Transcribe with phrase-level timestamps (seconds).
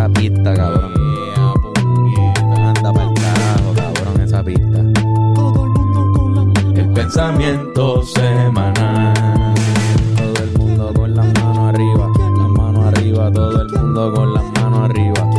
[0.00, 0.94] esa pista, cabrón.
[0.94, 2.68] Yeah.
[2.68, 4.80] Anda pa'l carajo, cabrón, esa pista.
[5.34, 6.80] Todo el mundo con la.
[6.80, 9.54] El pensamiento semanal.
[10.16, 12.08] Todo el mundo con las manos arriba,
[12.38, 15.30] las manos arriba, todo el mundo con las manos arriba.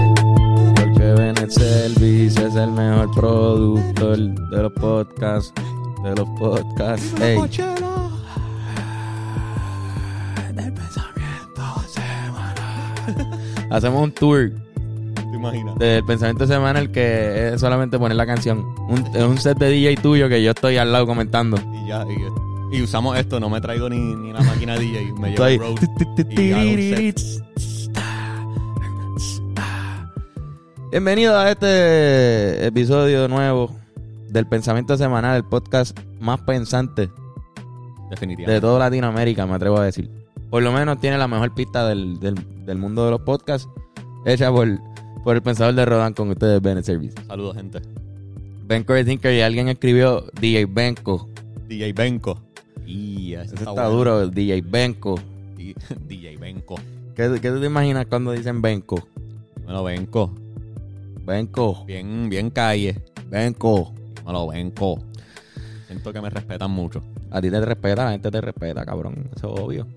[0.75, 5.53] Porque Bennett Service es el mejor productor de los podcasts,
[6.03, 7.19] de los podcasts.
[7.19, 7.80] Ey.
[13.71, 14.51] Hacemos un tour
[15.15, 15.77] ¿Te imaginas?
[15.79, 18.59] del pensamiento semanal que es solamente poner la canción.
[18.89, 21.57] Un, es un set de DJ tuyo que yo estoy al lado comentando.
[21.83, 22.05] Y ya,
[22.71, 23.39] y, y usamos esto.
[23.39, 25.13] No me traigo ni, ni la máquina DJ.
[25.13, 26.43] Me llevo Estoy- el Rode.
[26.43, 27.19] y hago un set.
[30.91, 33.73] Bienvenido a este episodio nuevo
[34.27, 37.09] del Pensamiento Semanal, el podcast más pensante
[38.09, 38.51] Definitivamente.
[38.51, 40.09] de toda Latinoamérica, me atrevo a decir.
[40.51, 43.67] Por lo menos tiene la mejor pista del, del- del mundo de los podcasts,
[44.25, 44.67] hecha por,
[45.23, 47.15] por el pensador de Rodan con ustedes, Bennett Service.
[47.25, 47.81] Saludos, gente.
[48.67, 51.27] Ben Corey Thinker y alguien escribió DJ Benko.
[51.67, 52.37] DJ Benko.
[52.85, 53.89] Y Eso está bueno.
[53.91, 55.15] duro, DJ Benko.
[55.57, 55.73] Di-
[56.07, 56.75] DJ Benko.
[57.15, 59.01] ¿Qué, qué tú te imaginas cuando dicen Benko?
[59.65, 60.33] Me lo Benko.
[61.25, 62.99] Benko, Bien, bien calle.
[63.29, 63.93] Benko.
[64.25, 64.99] Me lo Benko.
[65.87, 67.01] Siento que me respetan mucho.
[67.29, 69.29] A ti te respeta, la gente te respeta, cabrón.
[69.35, 69.87] Eso es obvio.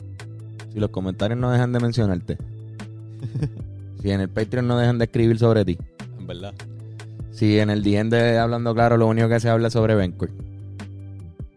[0.74, 2.36] Si los comentarios no dejan de mencionarte.
[4.02, 5.78] si en el Patreon no dejan de escribir sobre ti.
[6.18, 6.52] En verdad.
[7.30, 10.26] Si en el DM de Hablando Claro lo único que se habla es sobre Benko.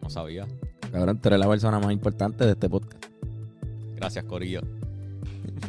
[0.04, 0.46] No sabía.
[0.92, 3.04] Cabrón, tú eres la persona más importante de este podcast.
[3.96, 4.62] Gracias, Corillo.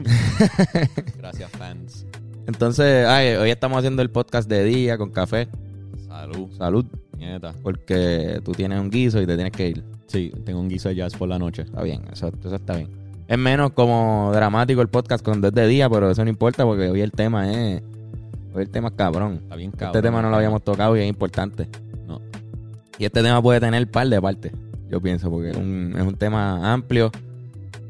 [1.18, 2.06] Gracias, fans.
[2.46, 5.48] Entonces, ay, hoy estamos haciendo el podcast de día con café.
[6.06, 6.48] Salud.
[6.56, 6.84] Salud,
[7.16, 7.54] Nieta.
[7.62, 9.84] porque tú tienes un guiso y te tienes que ir.
[10.06, 11.62] Sí, tengo un guiso de jazz por la noche.
[11.62, 13.07] Está bien, eso, eso está bien.
[13.28, 16.88] Es menos como dramático el podcast cuando es de día, pero eso no importa porque
[16.88, 17.82] hoy el tema es.
[18.54, 19.40] Hoy el tema es cabrón.
[19.42, 19.88] Está bien cabrón.
[19.96, 21.68] este tema no lo habíamos tocado y es importante.
[22.06, 22.20] No.
[22.98, 24.52] Y este tema puede tener par de partes,
[24.90, 27.12] yo pienso, porque es un, es un tema amplio,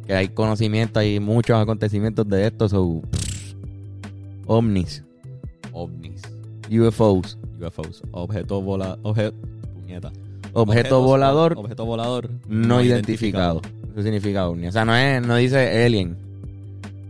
[0.07, 3.01] que hay conocimiento, hay muchos acontecimientos de esto, so,
[4.47, 5.05] ovnis,
[5.73, 6.23] OVNIs.
[6.71, 8.03] UFOs, UFOs.
[8.11, 8.99] Objeto volador.
[9.03, 9.37] Objeto.
[9.75, 10.12] Puñeta.
[10.53, 13.62] objeto Objetos- volador Objeto volador no identificado.
[13.93, 14.66] Eso significa ovni.
[14.69, 16.16] O sea, no, es, no dice alien.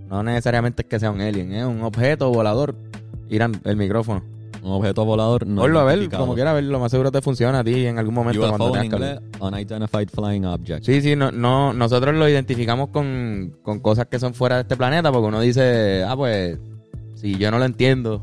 [0.09, 2.75] No necesariamente es que sea un alien, es un objeto volador.
[3.29, 4.23] Irán, el micrófono.
[4.63, 7.61] Un objeto volador no Ponlo a ver, como quiera ver, lo más seguro te funciona
[7.61, 10.85] a ti en algún momento cuando en inglés, Unidentified Flying Object.
[10.85, 14.77] Sí, sí, no, no, nosotros lo identificamos con, con cosas que son fuera de este
[14.77, 16.59] planeta, porque uno dice, ah, pues,
[17.15, 18.23] si yo no lo entiendo,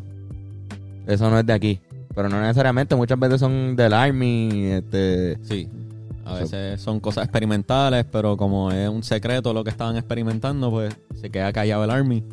[1.07, 1.79] eso no es de aquí.
[2.13, 5.37] Pero no necesariamente, muchas veces son del Army, este...
[5.43, 5.67] Sí.
[6.25, 10.95] A veces son cosas experimentales, pero como es un secreto lo que estaban experimentando, pues
[11.13, 12.23] se queda callado el Army.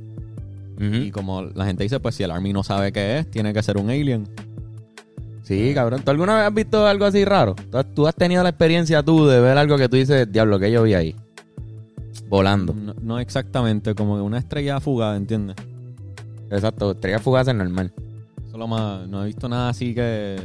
[0.80, 3.62] Y como la gente dice, pues si el Army no sabe qué es, tiene que
[3.62, 4.26] ser un alien.
[5.42, 6.02] Sí, cabrón.
[6.02, 7.54] ¿Tú alguna vez has visto algo así raro?
[7.94, 10.82] ¿Tú has, tenido la experiencia tú de ver algo que tú dices, diablo, que yo
[10.82, 11.14] vi ahí?
[12.28, 12.74] Volando.
[12.74, 15.56] No, no exactamente, como una estrella fugada, ¿entiendes?
[16.50, 17.92] Exacto, estrella fugaz es normal.
[18.38, 19.06] Eso es lo más...
[19.08, 20.36] No he visto nada así que...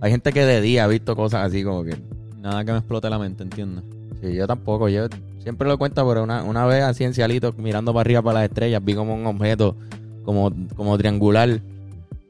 [0.00, 1.96] Hay gente que de día ha visto cosas así como que...
[2.46, 3.82] Nada que me explote la mente, ¿entiendes?
[4.20, 4.88] Sí, yo tampoco.
[4.88, 5.08] Yo
[5.40, 8.48] siempre lo cuento, pero una, una vez así en Cialito, mirando para arriba para las
[8.48, 9.74] estrellas, vi como un objeto
[10.22, 11.60] como, como triangular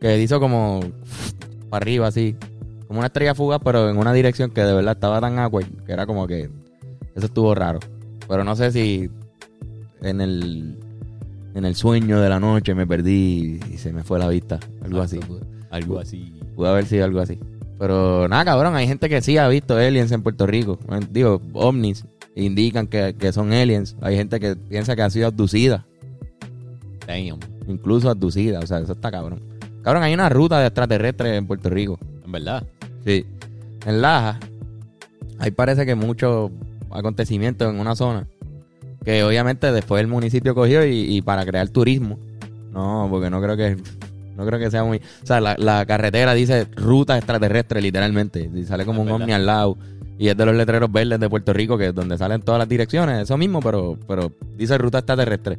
[0.01, 0.81] que hizo como
[1.69, 2.35] para arriba así.
[2.89, 5.93] Como una estrella fugaz, pero en una dirección que de verdad estaba tan awkward que
[5.93, 6.49] era como que
[7.15, 7.81] eso estuvo raro.
[8.27, 9.11] Pero no sé si
[10.01, 10.79] en el
[11.55, 14.61] en el sueño de la noche me perdí y se me fue la vista.
[14.83, 15.17] Algo así.
[15.17, 15.47] Exacto.
[15.71, 16.33] Algo así.
[16.55, 17.39] Pudo haber sido algo así.
[17.79, 20.79] Pero nada, cabrón, hay gente que sí ha visto aliens en Puerto Rico.
[21.11, 22.05] Digo, ovnis
[22.35, 23.97] indican que, que son aliens.
[24.01, 25.87] Hay gente que piensa que ha sido abducida,
[27.07, 27.39] Damn.
[27.67, 28.61] incluso abducida.
[28.61, 29.41] O sea, eso está cabrón.
[29.83, 31.99] Cabrón, hay una ruta de extraterrestres en Puerto Rico.
[32.25, 32.67] En verdad.
[33.05, 33.25] Sí.
[33.85, 34.41] En Laja,
[35.39, 36.51] ahí parece que muchos
[36.91, 38.27] acontecimientos en una zona.
[39.05, 42.19] Que obviamente después el municipio cogió y, y para crear turismo.
[42.73, 43.77] No, porque no creo que
[44.37, 44.99] no creo que sea muy...
[44.99, 48.51] O sea, la, la carretera dice ruta extraterrestre literalmente.
[48.55, 49.23] Y sale como Es un verdad.
[49.25, 49.79] ovni al lado.
[50.19, 52.69] Y es de los letreros verdes de Puerto Rico, que es donde salen todas las
[52.69, 53.23] direcciones.
[53.23, 55.59] Eso mismo, pero, pero dice ruta extraterrestre.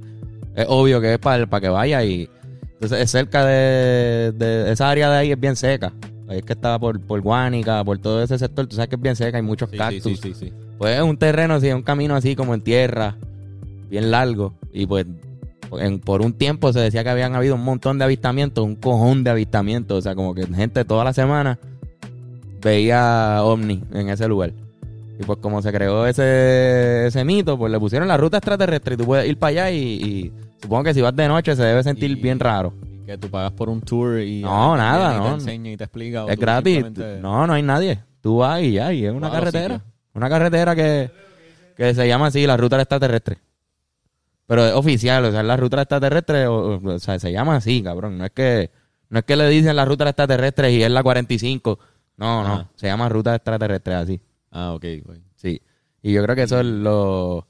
[0.55, 2.29] Es obvio que es para, para que vaya y...
[2.73, 4.71] Entonces es cerca de, de...
[4.71, 5.91] Esa área de ahí es bien seca.
[6.27, 8.67] Ahí es que estaba por, por Guánica, por todo ese sector.
[8.67, 10.03] Tú sabes que es bien seca, hay muchos Sí, sí, cactus.
[10.03, 10.53] sí, sí, sí.
[10.77, 13.15] Pues es un terreno así, un camino así como en tierra,
[13.89, 14.53] bien largo.
[14.73, 15.05] Y pues
[15.79, 19.23] en- por un tiempo se decía que habían habido un montón de avistamientos, un cojón
[19.23, 19.97] de avistamientos.
[19.99, 21.59] O sea, como que gente toda la semana
[22.61, 24.51] veía ovni en ese lugar.
[25.19, 28.97] Y pues como se creó ese, ese mito, pues le pusieron la ruta extraterrestre y
[28.97, 30.31] tú puedes ir para allá y, y
[30.61, 32.73] Supongo que si vas de noche se debe sentir Y- bien raro.
[32.83, 35.25] y que tú pagas por un tour y No, nada, y no.
[35.27, 36.25] te enseña y te explica.
[36.27, 36.83] Es gratis.
[36.83, 37.99] simplemente- No, no hay nadie.
[38.21, 39.81] Tú vas y ya, y es una carretera.
[40.15, 41.11] Una carretera que,
[41.75, 43.37] que se llama así, la ruta extraterrestre.
[44.47, 47.83] Pero es oficial, o sea, es la ruta extraterrestre, o, o- sea, se llama así,
[47.83, 48.17] cabrón.
[48.17, 48.71] No es que
[49.09, 51.77] no es que le dicen la ruta extraterrestre y es la 45.
[52.17, 52.69] No, no, Ajá.
[52.75, 54.21] se llama ruta extraterrestre así.
[54.51, 55.21] Ah, ok, güey.
[55.35, 55.61] Sí.
[56.01, 57.47] Y yo creo que eso es lo...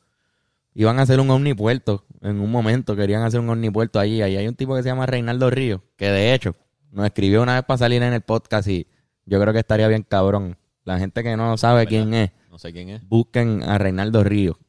[0.73, 4.21] Iban a hacer un omnipuerto en un momento, querían hacer un omnipuerto allí.
[4.21, 6.55] Ahí hay un tipo que se llama Reinaldo Río, que de hecho
[6.91, 8.85] nos escribió una vez para salir en el podcast y
[9.25, 10.57] yo creo que estaría bien cabrón.
[10.83, 11.89] La gente que no sabe ¿Verdad?
[11.89, 13.07] quién es, No sé quién es.
[13.09, 14.59] busquen a Reinaldo Río.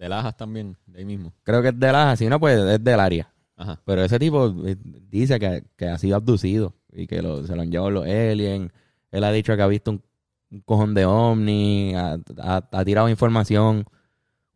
[0.00, 1.32] De Lajas también, de ahí mismo.
[1.42, 3.30] Creo que es de la, si no, pues es del área.
[3.54, 3.78] Ajá.
[3.84, 4.74] Pero ese tipo eh,
[5.10, 8.72] dice que, que ha sido abducido y que lo- se lo han llevado los aliens.
[9.10, 10.02] Él ha dicho que ha visto un,
[10.50, 13.84] un cojón de ovni, ha, ha- ha tirado información.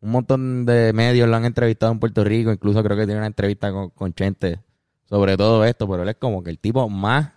[0.01, 2.51] Un montón de medios lo han entrevistado en Puerto Rico.
[2.51, 4.59] Incluso creo que tiene una entrevista con, con Chente
[5.07, 5.87] sobre todo esto.
[5.87, 7.31] Pero él es como que el tipo más...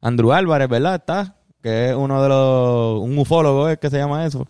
[0.00, 0.96] Andrew Álvarez, ¿verdad?
[0.96, 3.00] Está, que es uno de los...
[3.00, 4.48] Un ufólogo, es que se llama eso.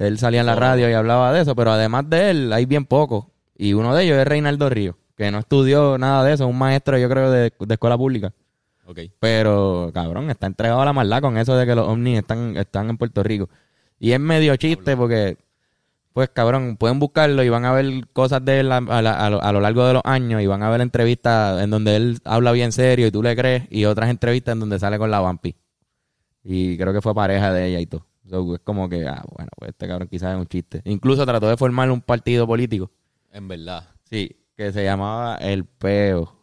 [0.00, 2.86] Él salía en la radio y hablaba de eso, pero además de él hay bien
[2.86, 3.26] pocos.
[3.54, 6.96] Y uno de ellos es Reinaldo Río, que no estudió nada de eso, un maestro
[6.96, 8.32] yo creo de, de escuela pública.
[8.86, 9.00] Ok.
[9.20, 12.88] Pero, cabrón, está entregado a la maldad con eso de que los ovnis están, están
[12.88, 13.50] en Puerto Rico.
[13.98, 15.36] Y es medio chiste porque,
[16.14, 19.60] pues, cabrón, pueden buscarlo y van a ver cosas de él a, a a lo
[19.60, 23.06] largo de los años y van a ver entrevistas en donde él habla bien serio
[23.06, 25.54] y tú le crees y otras entrevistas en donde sale con la vampi.
[26.42, 28.06] Y creo que fue pareja de ella y todo.
[28.30, 30.80] So, es como que, ah, bueno, pues este cabrón quizás es un chiste.
[30.84, 32.90] Incluso trató de formar un partido político.
[33.32, 33.88] En verdad.
[34.04, 36.36] Sí, que se llamaba El Peo.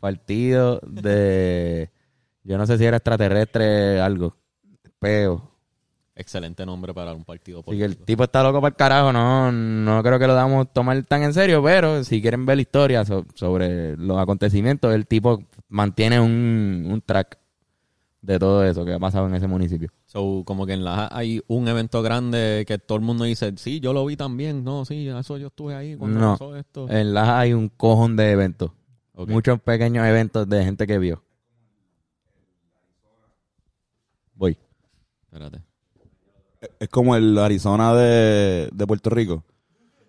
[0.00, 1.90] Partido de.
[2.44, 4.36] Yo no sé si era extraterrestre algo.
[4.98, 5.50] Peo.
[6.14, 8.04] Excelente nombre para un partido Así que el político.
[8.06, 9.12] tipo está loco para el carajo.
[9.12, 12.62] No, no creo que lo damos tomar tan en serio, pero si quieren ver la
[12.62, 17.38] historia so- sobre los acontecimientos, el tipo mantiene un, un track
[18.20, 19.90] de todo eso que ha pasado en ese municipio.
[20.10, 23.78] So, como que en Lajas hay un evento grande que todo el mundo dice, sí,
[23.78, 24.64] yo lo vi también.
[24.64, 26.32] No, sí, eso yo estuve ahí cuando No.
[26.32, 26.88] pasó esto.
[26.88, 28.70] En Laja hay un cojón de eventos.
[29.26, 31.22] Muchos pequeños eventos de gente que vio.
[34.34, 34.56] Voy.
[35.24, 35.62] Espérate.
[36.80, 39.44] Es como el Arizona de, de Puerto Rico.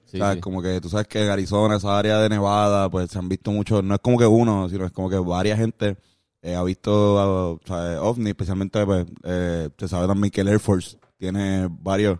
[0.05, 0.39] Sí, o sea, sí.
[0.39, 3.51] como que tú sabes que en Arizona, esa área de Nevada, pues se han visto
[3.51, 5.97] muchos, no es como que uno, sino es como que varias gente
[6.41, 10.47] eh, ha visto ah, o sea, ovni, especialmente pues eh, se sabe también que el
[10.47, 12.19] Air Force tiene varios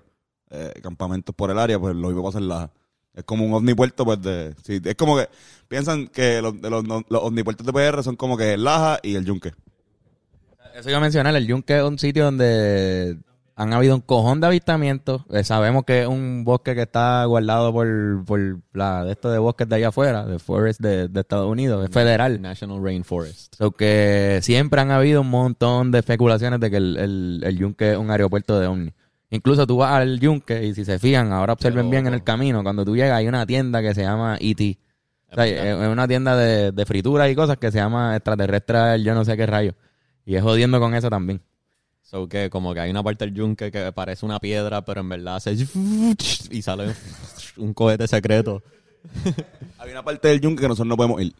[0.50, 2.71] eh, campamentos por el área, pues lo mismo pasa en Laja.
[3.13, 4.56] Es como un ovnipuerto, pues de...
[4.68, 5.27] Es como que
[5.68, 9.16] piensan que los, de los, los ovnipuertos de PR son como que el Laja y
[9.16, 9.54] el Yunque.
[10.75, 13.18] Eso iba a mencionar, el Yunque es un sitio donde
[13.59, 15.23] han habido un cojón de avistamientos.
[15.31, 18.39] Eh, sabemos que es un bosque que está guardado por, por
[18.73, 21.91] la de estos de bosques de allá afuera, de Forest de, de Estados Unidos, es
[21.91, 22.41] federal.
[22.41, 23.56] National Rainforest.
[23.56, 27.91] So que siempre han habido un montón de especulaciones de que el, el, el Yunque
[27.91, 28.94] es un aeropuerto de ovni.
[29.29, 32.23] Incluso tú vas al Yunque y si se fijan, ahora observen Pero- bien en el
[32.23, 34.79] camino, cuando tú llegas hay una tienda que se llama E.T.
[35.31, 39.13] O sea, es una tienda de, de frituras y cosas que se llama extraterrestre, yo
[39.13, 39.75] no sé qué rayo.
[40.25, 41.41] Y es jodiendo con eso también.
[42.01, 45.09] So que como que hay una parte del yunque que parece una piedra, pero en
[45.09, 45.55] verdad hace
[46.49, 46.95] y sale
[47.57, 48.63] un cohete secreto.
[49.79, 51.33] Hay una parte del Yunque que nosotros no podemos ir.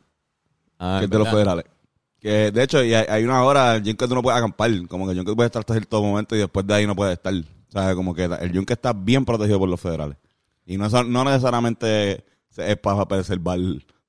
[0.80, 1.66] Ah, que en es de los federales.
[2.20, 4.72] Que de hecho, y hay, hay una hora, el yunque tú no puedes acampar.
[4.88, 7.14] Como que el yunque puede estar hasta cierto momento y después de ahí no puede
[7.14, 7.34] estar.
[7.34, 10.18] O sea, como que el yunque está bien protegido por los federales.
[10.66, 12.24] Y no, no necesariamente
[12.58, 13.60] es para preservar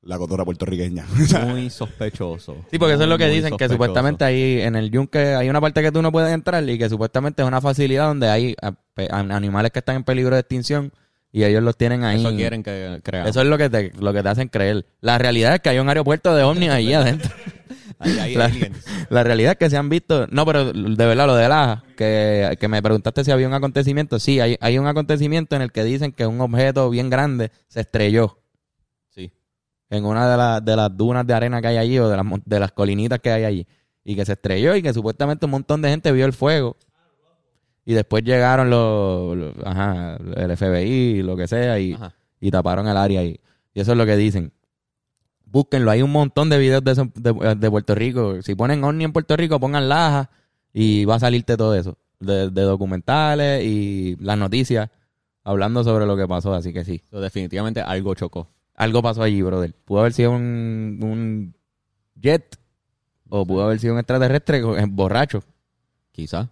[0.03, 1.05] la cultura puertorriqueña.
[1.47, 2.57] Muy sospechoso.
[2.71, 3.75] Sí, porque eso es lo que Muy dicen, que sospechoso.
[3.75, 6.89] supuestamente ahí en el yunque hay una parte que tú no puedes entrar y que
[6.89, 10.41] supuestamente es una facilidad donde hay a- pe- a- animales que están en peligro de
[10.41, 10.93] extinción
[11.33, 12.19] y ellos los tienen ahí.
[12.21, 13.31] Eso quieren que creamos.
[13.31, 14.87] Eso es lo que te, lo que te hacen creer.
[15.01, 17.31] La realidad es que hay un aeropuerto de ovnis adentro.
[18.03, 18.51] Ahí hay La,
[19.11, 22.57] la realidad es que se han visto, no, pero de verdad lo de la que,
[22.59, 25.85] que me preguntaste si había un acontecimiento, sí, hay, hay un acontecimiento en el que
[25.85, 28.39] dicen que un objeto bien grande se estrelló.
[29.91, 32.27] En una de, las de las dunas de arena que hay allí o de las,
[32.45, 33.67] de las colinitas que hay allí
[34.05, 36.77] y que se estrelló y que supuestamente un montón de gente vio el fuego
[37.85, 42.15] y después llegaron los, los- ajá, el FBI, lo que sea y, Ajá.
[42.41, 43.41] y taparon el área y,
[43.75, 44.53] y eso es lo que dicen.
[45.45, 48.41] Búsquenlo, hay un montón de videos de, eso- de, de Puerto Rico.
[48.43, 50.31] Si ponen OVNI en Puerto Rico, pongan Laja
[50.73, 51.99] y va a salirte todo eso.
[52.21, 54.91] De, de documentales y las noticias
[55.43, 56.55] hablando sobre lo que pasó.
[56.55, 58.49] Así que sí, definitivamente algo chocó.
[58.81, 59.75] Algo pasó allí, brother.
[59.85, 61.55] Pudo haber sido un, un
[62.21, 62.57] jet
[63.29, 65.43] o pudo haber sido un extraterrestre eh, borracho.
[66.13, 66.51] Quizá.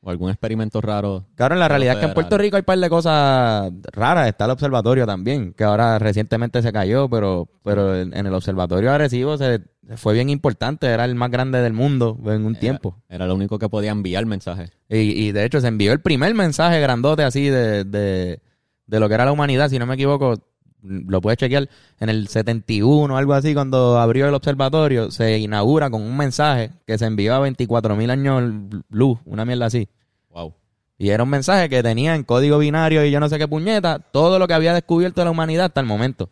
[0.00, 1.26] o algún experimento raro.
[1.34, 2.14] Claro, en la realidad es que en.
[2.14, 4.28] Puerto Rico hay un par de cosas raras.
[4.28, 9.36] Está el observatorio también, que ahora recientemente se cayó, pero, pero en, el observatorio Arecibo
[9.36, 9.62] se,
[9.96, 10.86] fue bien importante.
[10.86, 12.96] Era el más grande del mundo en un Era- tiempo.
[13.08, 14.70] Era lo único que podía enviar mensajes.
[14.88, 14.96] Y,
[15.26, 18.40] y de hecho se envió el primer mensaje grandote así de, de,
[18.86, 20.36] de lo que era la humanidad, si no me equivoco,
[20.82, 21.68] lo puedes chequear,
[22.00, 26.98] en el 71 algo así, cuando abrió el observatorio, se inaugura con un mensaje que
[26.98, 28.42] se envió a 24 mil años
[28.90, 29.88] luz, una mierda así.
[30.30, 30.54] Wow.
[30.98, 33.98] Y era un mensaje que tenía en código binario y yo no sé qué puñeta,
[33.98, 36.30] todo lo que había descubierto la humanidad hasta el momento.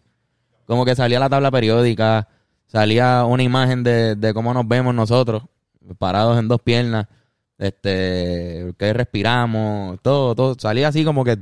[0.66, 2.28] Como que salía la tabla periódica,
[2.66, 5.42] salía una imagen de, de cómo nos vemos nosotros,
[5.98, 7.06] parados en dos piernas,
[7.60, 10.56] este, que respiramos, todo, todo.
[10.58, 11.36] Salía así como que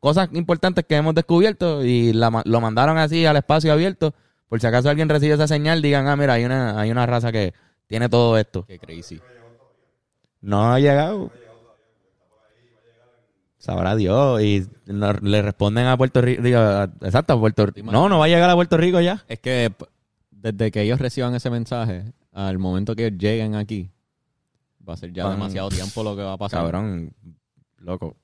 [0.00, 4.14] cosas importantes que hemos descubierto y la lo mandaron así al espacio abierto.
[4.48, 7.30] Por si acaso alguien recibe esa señal, digan, ah, mira, hay una, hay una raza
[7.30, 7.52] que
[7.86, 8.64] tiene todo esto.
[8.66, 9.20] Qué crazy.
[10.40, 11.30] No ha llegado.
[13.58, 14.42] Sabrá Dios.
[14.42, 16.42] Y no- le responden a Puerto Rico.
[16.42, 17.90] Digo, a- exacto, a Puerto Rico.
[17.92, 19.22] No, no va a llegar a Puerto Rico ya.
[19.28, 19.72] Es que
[20.30, 23.90] desde que ellos reciban ese mensaje, al momento que lleguen aquí,
[24.88, 26.60] va a ser ya demasiado tiempo lo que va a pasar.
[26.60, 27.12] Cabrón,
[27.78, 28.16] loco.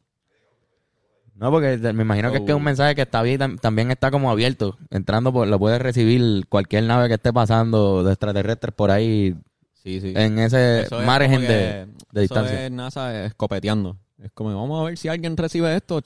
[1.35, 3.91] No, porque me imagino que es que es un mensaje que está bien, tam- también
[3.93, 4.77] está como abierto.
[4.91, 9.37] Entrando, por, lo puede recibir cualquier nave que esté pasando de extraterrestres por ahí
[9.75, 10.13] Sí, sí.
[10.17, 12.67] en ese Eso es margen de, de eso distancia.
[12.67, 13.97] es NASA escopeteando.
[14.23, 16.01] Es como, vamos a ver si alguien recibe esto.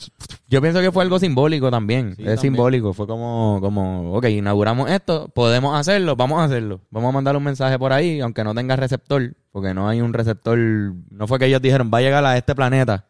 [0.47, 2.09] Yo pienso que fue algo simbólico también.
[2.09, 2.38] Sí, es también.
[2.38, 2.92] simbólico.
[2.92, 6.81] Fue como, como, ok, inauguramos esto, podemos hacerlo, vamos a hacerlo.
[6.90, 10.12] Vamos a mandar un mensaje por ahí, aunque no tenga receptor, porque no hay un
[10.12, 10.59] receptor.
[10.59, 13.07] No fue que ellos dijeron, va a llegar a este planeta.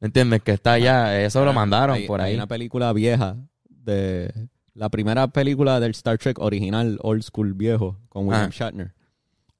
[0.00, 0.42] ¿Entiendes?
[0.42, 1.20] Que está allá.
[1.20, 2.36] Eso lo mandaron Hay- por Hay ahí.
[2.36, 3.36] una película vieja
[3.68, 4.32] de
[4.74, 8.54] la primera película del Star Trek original, old school viejo, con William Ah.
[8.54, 8.94] Shatner.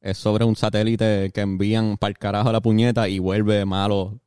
[0.00, 4.21] Es sobre un satélite que envían para el carajo a la puñeta y vuelve malo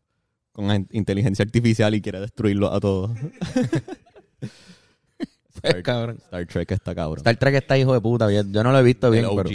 [0.68, 3.12] con in- inteligencia artificial y quiere destruirlo a todos.
[5.56, 6.18] Star, Cabrón.
[6.24, 7.18] Star Trek está cabrón.
[7.20, 8.32] Star Trek está hijo de puta.
[8.32, 9.50] Yo yo no lo he visto bien, El pero...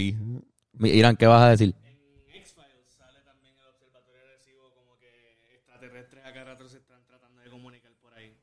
[0.87, 1.73] Irán, ¿qué vas a decir?
[1.83, 5.07] En X-Files sale también el observatorio de Arecibo como que
[5.55, 8.35] extraterrestres acá rato se están tratando de comunicar por ahí.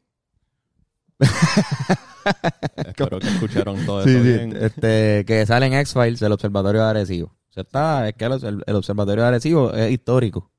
[2.87, 4.57] Espero que escucharon todo eso bien.
[4.57, 7.26] Este, que sale en X-Files, el observatorio de Arecibo.
[7.28, 10.50] O sea, está, es que el, el- el observatorio de Arecibo es histórico.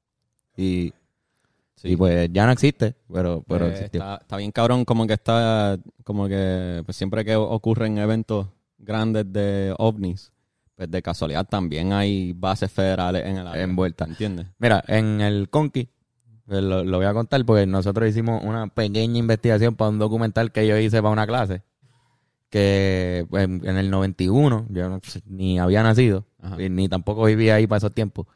[0.55, 0.93] Y,
[1.81, 3.99] y pues ya no existe, pero, pero Eh, existió.
[4.01, 9.31] está, está bien cabrón como que está como que pues siempre que ocurren eventos grandes
[9.31, 10.31] de ovnis
[10.75, 14.07] pues de casualidad también hay bases federales en el área Envueltas.
[14.09, 14.47] ¿entiendes?
[14.57, 15.81] Mira, en el Conqui,
[16.47, 20.51] eh, lo, lo voy a contar porque nosotros hicimos una pequeña investigación para un documental
[20.51, 21.61] que yo hice para una clase.
[22.49, 26.57] Que pues, en, en el 91, yo no- ni había nacido, Ajá.
[26.57, 28.27] ni tampoco vivía ahí para esos tiempos.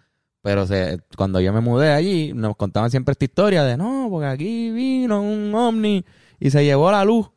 [0.48, 4.28] Pero se, cuando yo me mudé allí, nos contaban siempre esta historia de no, porque
[4.28, 6.06] aquí vino un ovni
[6.40, 7.30] y se llevó la luz.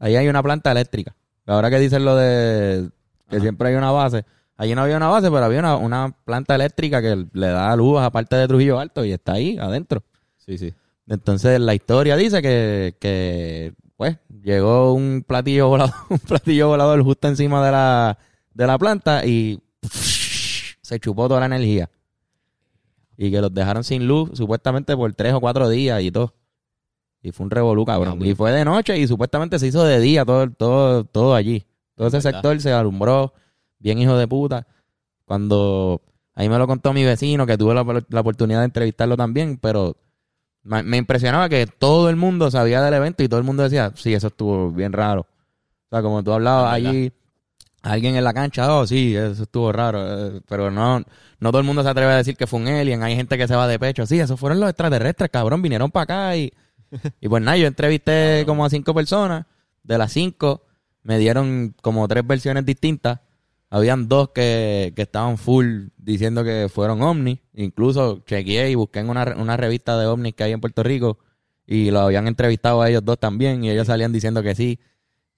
[0.00, 1.14] Ahí hay una planta eléctrica.
[1.46, 2.90] Ahora que dicen lo de
[3.30, 3.40] que Ajá.
[3.44, 4.24] siempre hay una base,
[4.56, 8.00] allí no había una base, pero había una, una planta eléctrica que le da luz
[8.00, 10.02] a parte de Trujillo Alto y está ahí adentro.
[10.36, 10.74] Sí, sí.
[11.06, 17.28] Entonces la historia dice que, que pues llegó un platillo volador, un platillo volador justo
[17.28, 18.18] encima de la,
[18.54, 19.62] de la planta y
[20.82, 21.88] se chupó toda la energía.
[23.16, 26.34] Y que los dejaron sin luz supuestamente por tres o cuatro días y todo.
[27.22, 28.24] Y fue un revolú, cabrón.
[28.24, 31.64] Y fue de noche y supuestamente se hizo de día todo, todo, todo allí.
[31.94, 33.32] Todo ese sector se alumbró,
[33.78, 34.66] bien hijo de puta.
[35.24, 36.02] Cuando
[36.34, 39.96] ahí me lo contó mi vecino, que tuve la, la oportunidad de entrevistarlo también, pero
[40.64, 43.92] me, me impresionaba que todo el mundo sabía del evento y todo el mundo decía,
[43.94, 45.22] sí, eso estuvo bien raro.
[45.22, 47.12] O sea, como tú hablabas allí,
[47.84, 50.36] alguien en la cancha, oh, sí, eso estuvo raro.
[50.36, 51.00] eh, Pero no,
[51.40, 53.02] no todo el mundo se atreve a decir que fue un alien.
[53.02, 54.06] Hay gente que se va de pecho.
[54.06, 56.52] Sí, esos fueron los extraterrestres, cabrón, vinieron para acá y...
[57.20, 59.46] Y pues nada, yo entrevisté como a cinco personas.
[59.82, 60.62] De las cinco,
[61.02, 63.20] me dieron como tres versiones distintas.
[63.70, 67.40] Habían dos que, que estaban full diciendo que fueron ovnis.
[67.54, 71.18] Incluso chequeé y busqué en una, una revista de ovnis que hay en Puerto Rico.
[71.66, 73.64] Y lo habían entrevistado a ellos dos también.
[73.64, 74.78] Y ellos salían diciendo que sí.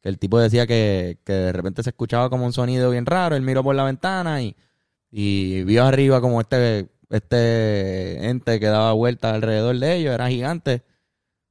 [0.06, 3.34] El tipo decía que, que de repente se escuchaba como un sonido bien raro.
[3.34, 4.54] Él miró por la ventana y,
[5.10, 10.14] y vio arriba como este, este ente que daba vueltas alrededor de ellos.
[10.14, 10.84] Era gigante.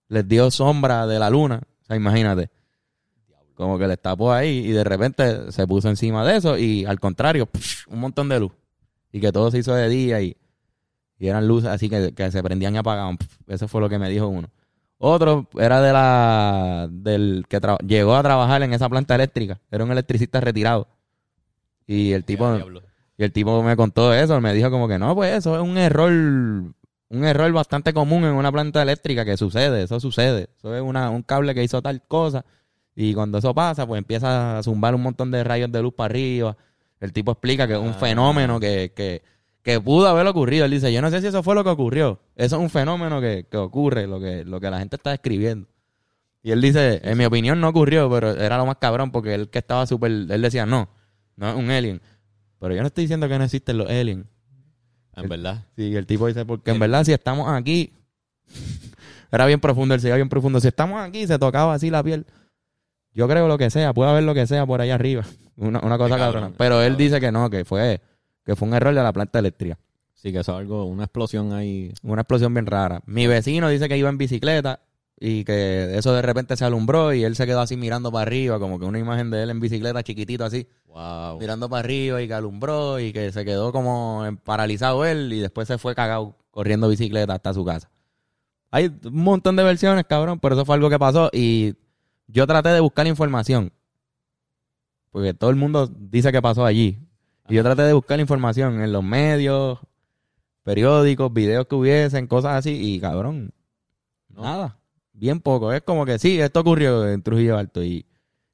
[0.07, 1.63] Les dio sombra de la luna.
[1.81, 2.49] O sea, imagínate.
[3.55, 7.01] Como que les tapó ahí y de repente se puso encima de eso y al
[7.01, 7.49] contrario,
[7.89, 8.53] un montón de luz.
[9.11, 10.37] Y que todo se hizo de día y,
[11.19, 13.17] y eran luces así que, que se prendían y apagaban.
[13.47, 14.49] Eso fue lo que me dijo uno.
[14.97, 19.59] Otro era de la del que llegó a trabajar en esa planta eléctrica.
[19.71, 20.87] Era un electricista retirado.
[21.87, 22.57] Y el tipo
[23.17, 25.77] y el tipo me contó eso, me dijo como que no, pues eso es un
[25.77, 30.49] error un error bastante común en una planta eléctrica que sucede, eso sucede.
[30.57, 32.43] Eso es una, un cable que hizo tal cosa
[32.95, 36.05] y cuando eso pasa, pues empieza a zumbar un montón de rayos de luz para
[36.07, 36.57] arriba.
[36.99, 37.93] El tipo explica que es un Ah.
[37.93, 39.21] fenómeno que, que,
[39.65, 40.63] que pudo haber ocurrido.
[40.63, 42.19] Él dice, yo no sé si eso fue lo que ocurrió.
[42.35, 45.67] Eso es un fenómeno que, que ocurre, lo que, lo que la gente está describiendo.
[46.43, 49.49] Y él dice, en mi opinión no ocurrió, pero era lo más cabrón porque él
[49.49, 50.87] que estaba súper, él decía, no,
[51.35, 51.99] no es un alien.
[52.59, 54.27] Pero yo no estoy diciendo que no existen los aliens.
[55.15, 55.65] En verdad.
[55.75, 57.91] Sí, el tipo dice, porque en verdad si estamos aquí,
[59.31, 62.03] era bien profundo, él se iba bien profundo, si estamos aquí se tocaba así la
[62.03, 62.27] piel,
[63.13, 65.97] yo creo lo que sea, puede haber lo que sea por allá arriba, una, una
[65.97, 66.55] cosa cabrón, cabrona.
[66.55, 66.97] Pero él cabrón.
[66.97, 67.99] dice que no, que fue,
[68.45, 69.77] que fue un error de la planta eléctrica,
[70.13, 71.93] Sí, que eso es algo, una explosión ahí.
[72.01, 73.01] una explosión bien rara.
[73.05, 74.79] Mi vecino dice que iba en bicicleta
[75.19, 78.59] y que eso de repente se alumbró y él se quedó así mirando para arriba,
[78.59, 80.67] como que una imagen de él en bicicleta chiquitito así.
[80.87, 81.39] Wow.
[81.39, 85.67] mirando para arriba y que alumbró y que se quedó como paralizado él y después
[85.67, 87.89] se fue cagado corriendo bicicleta hasta su casa.
[88.71, 91.75] Hay un montón de versiones, cabrón, pero eso fue algo que pasó y
[92.27, 93.71] yo traté de buscar información.
[95.11, 96.97] Porque todo el mundo dice que pasó allí.
[97.47, 99.79] Y yo traté de buscar información en los medios,
[100.63, 103.51] periódicos, videos que hubiesen, cosas así y cabrón,
[104.29, 104.43] No.
[104.43, 104.77] nada.
[105.13, 105.71] Bien poco.
[105.71, 108.05] Es como que sí, esto ocurrió en Trujillo Alto y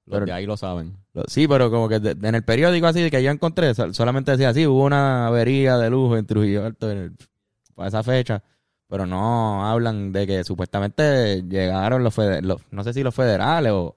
[0.06, 0.98] Los pero- de ahí lo saben.
[1.14, 4.32] lo- Sí, pero como que de- en el periódico así que yo encontré, sol- solamente
[4.32, 7.16] decía así, hubo una avería de lujo en Trujillo Alto en el-
[7.76, 8.44] para esa fecha,
[8.88, 13.96] pero no hablan de que supuestamente llegaron los, los- no sé si los federales o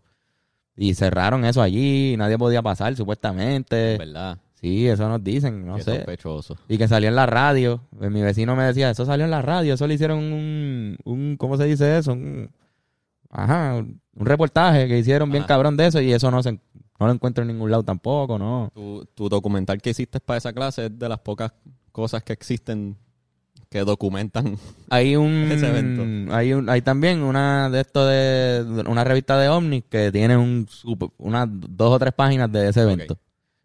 [0.76, 3.92] y cerraron eso allí, nadie podía pasar supuestamente.
[3.92, 4.38] En verdad.
[4.64, 5.96] Sí, eso nos dicen, no Qué sé.
[5.96, 6.56] sospechoso.
[6.68, 7.82] Y que salió en la radio.
[7.98, 11.36] Pues Mi vecino me decía, eso salió en la radio, eso le hicieron un, un
[11.36, 12.12] ¿cómo se dice eso?
[12.14, 12.50] Un,
[13.28, 17.12] ajá, un reportaje que hicieron bien cabrón de eso y eso no se, no lo
[17.12, 18.70] encuentro en ningún lado tampoco, ¿no?
[18.72, 21.52] Tu, tu documental que hiciste para esa clase es de las pocas
[21.92, 22.96] cosas que existen
[23.68, 24.56] que documentan.
[24.88, 26.34] Hay un, Ese evento.
[26.34, 30.66] hay un, hay también una de esto de, una revista de ovnis que tiene un,
[31.18, 33.18] unas dos o tres páginas de ese evento.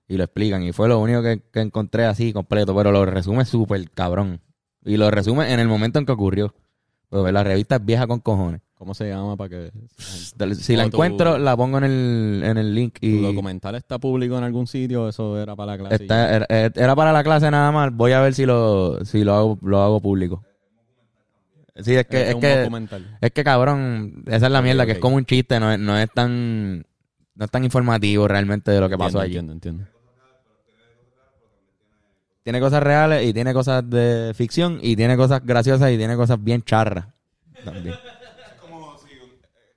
[0.09, 0.63] Y lo explican.
[0.63, 4.41] Y fue lo único que, que encontré así completo, pero lo resume súper cabrón.
[4.83, 6.53] Y lo resume en el momento en que ocurrió.
[7.09, 8.61] Porque la revista es vieja con cojones.
[8.75, 9.71] ¿Cómo se llama para que
[10.55, 12.99] Si la tu- encuentro, la pongo en el, en el link.
[12.99, 15.09] tu Y documental está público en algún sitio?
[15.09, 16.03] Eso era para la clase.
[16.03, 17.93] está- era, era para la clase nada más.
[17.93, 20.43] Voy a ver si lo, si lo hago, lo hago público.
[21.75, 23.17] Sí, es que, es, un que, documental.
[23.21, 25.97] es que cabrón, esa es la mierda, que es como un chiste, no es, no
[25.97, 26.79] es tan,
[27.35, 29.37] no es tan informativo realmente de lo que pasó allí.
[29.37, 29.85] Entiendo, entiendo.
[32.49, 36.43] Tiene cosas reales y tiene cosas de ficción y tiene cosas graciosas y tiene cosas
[36.43, 37.05] bien charras.
[37.63, 37.95] También.
[38.59, 39.09] como, sí,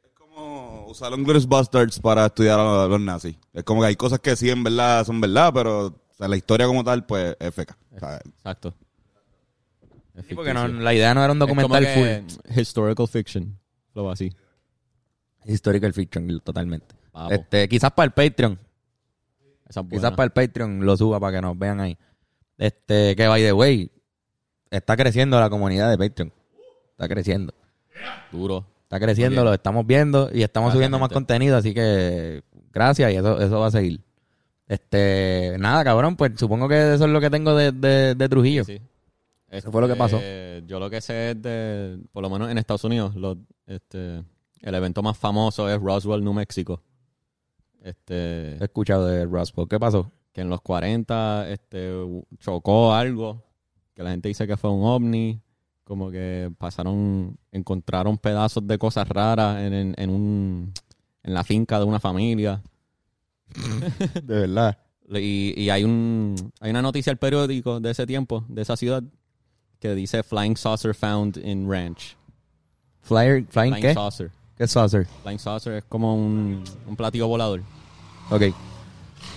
[0.03, 3.37] es como usar un Bastards para estudiar a los, nazis.
[3.53, 6.37] Es como que hay cosas que sí en verdad son verdad, pero o sea, la
[6.39, 7.77] historia como tal, pues es feca.
[7.95, 8.73] O sea, Exacto.
[10.15, 12.59] Es Sí, porque no, la idea no era un Es como documental que full.
[12.59, 13.59] Historical fiction.
[13.95, 14.33] Lo así.
[15.45, 16.95] Historical fiction, totalmente.
[17.29, 18.59] Este, quizás para el Patreon.
[19.69, 21.99] Esa es Quizás para el Patreon lo suba para que nos vean ahí.
[22.63, 23.91] Este, que by the way,
[24.71, 26.33] está creciendo la comunidad de Patreon.
[26.93, 27.53] Está creciendo.
[28.31, 28.65] Duro.
[28.85, 31.15] Está creciendo, lo estamos viendo y estamos Gracias, subiendo más gente.
[31.15, 34.01] contenido, así que gracias y eso, eso va a seguir.
[34.69, 38.65] Este, nada, cabrón, pues supongo que eso es lo que tengo de, de, de Trujillo.
[38.65, 38.83] Sí, sí.
[39.49, 40.17] Eso fue lo que pasó.
[40.19, 44.23] Este, Yo lo que sé es de, por lo menos en Estados Unidos, lo- este,
[44.61, 46.81] el evento más famoso es Roswell, New Mexico.
[47.83, 49.67] Este, He escuchado de Roswell.
[49.69, 50.11] ¿Qué pasó?
[50.33, 51.93] Que en los 40 este,
[52.39, 53.43] chocó algo,
[53.95, 55.41] que la gente dice que fue un ovni,
[55.85, 60.73] como que pasaron, encontraron pedazos de cosas raras en, en, en un,
[61.23, 62.63] en la finca de una familia.
[64.23, 64.79] De verdad.
[65.11, 69.03] Y, y hay un hay una noticia al periódico de ese tiempo, de esa ciudad,
[69.79, 72.17] que dice Flying Saucer found in ranch.
[73.03, 73.95] Flyer, flying, Flying ¿qué?
[73.95, 74.31] Saucer.
[74.57, 75.07] ¿Qué saucer?
[75.23, 77.63] Flying Saucer es como un, un platillo volador.
[78.31, 78.43] Ok.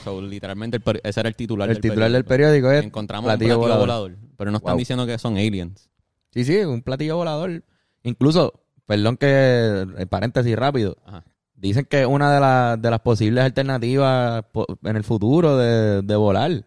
[0.06, 2.72] So, literalmente el ese era el titular El del titular del periódico.
[2.72, 4.12] es Encontramos platillo un platillo volador.
[4.12, 4.30] volador.
[4.38, 4.80] Pero no están Wow.
[4.80, 5.90] diciendo que son aliens.
[6.32, 7.64] Sí, sí, un platillo volador.
[8.04, 8.54] Incluso,
[8.86, 11.24] perdón que, en paréntesis rápido, Ajá.
[11.56, 14.46] dicen que una de, las de las posibles alternativas
[14.84, 16.66] en el futuro de, de volar.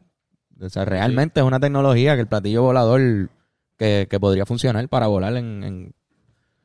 [0.61, 3.31] O sea, realmente es una tecnología que el platillo volador
[3.77, 5.95] que, que podría funcionar para volar en, en,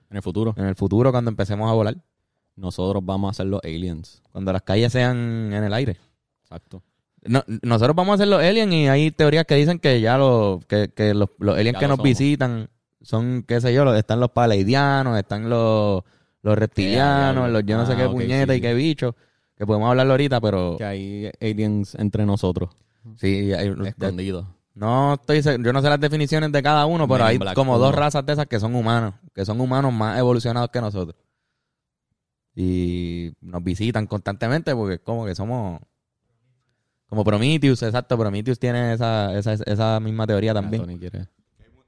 [0.09, 1.97] En el futuro, en el futuro cuando empecemos a volar.
[2.55, 4.23] nosotros vamos a ser los aliens.
[4.31, 5.97] Cuando las calles sean en el aire.
[6.55, 6.83] Exacto.
[7.25, 10.65] No, nosotros vamos a ser los aliens y hay teorías que dicen que ya los,
[10.65, 12.09] que, que los, los aliens Ya que lo nos somos.
[12.09, 12.69] visitan
[13.01, 16.03] son, qué sé yo, los- están los paleidianos, están los,
[16.41, 19.15] los reptilianos, los yo no sé Ah, qué ok, puñetas sí, y qué bichos,
[19.57, 22.71] que podemos hablarlo ahorita, pero Que hay aliens entre nosotros,
[23.15, 24.45] sí, hay, escondidos.
[24.75, 27.95] No estoy yo no sé las definiciones de cada uno, pero hay Black como dos
[27.95, 31.15] razas de esas que son humanos, que son humanos más evolucionados que nosotros.
[32.55, 35.79] Y nos visitan constantemente porque es como que somos
[37.13, 40.81] como Prometheus, exacto, Prometheus tiene esa, esa, esa misma teoría también.
[40.81, 41.27] Tony quiere-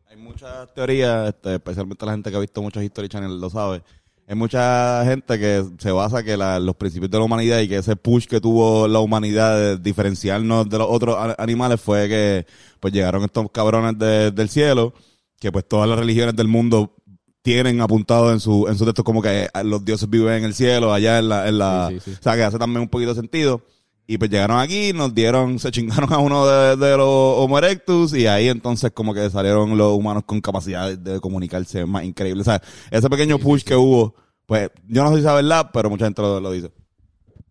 [0.08, 3.82] Hay muchas teorías, este, especialmente la gente que ha visto muchos History Channel lo sabe.
[4.28, 7.78] Hay mucha gente que se basa que la- los principios de la humanidad y que
[7.78, 12.46] ese push que tuvo la humanidad de diferenciarnos de los otros animales fue que
[12.80, 14.94] pues llegaron estos cabrones de- del cielo,
[15.40, 16.94] que pues todas las religiones del mundo
[17.42, 20.54] tienen apuntado en su en su texto como que eh, los dioses viven en el
[20.54, 22.18] cielo, allá en la, en la Sí, sí, sí.
[22.20, 23.62] o sea que hace también un poquito de sentido.
[24.08, 28.14] Y pues llegaron aquí, nos dieron, se chingaron a uno de, de los Homo erectus
[28.14, 32.42] y ahí entonces como que salieron los humanos con capacidad de comunicarse más increíble.
[32.42, 34.14] O sea, ese pequeño push que hubo,
[34.46, 36.72] pues yo no sé si es verdad, pero mucha gente lo, lo dice.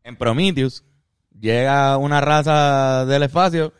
[0.05, 0.85] En Prometheus
[1.41, 3.73] llega una raza del espacio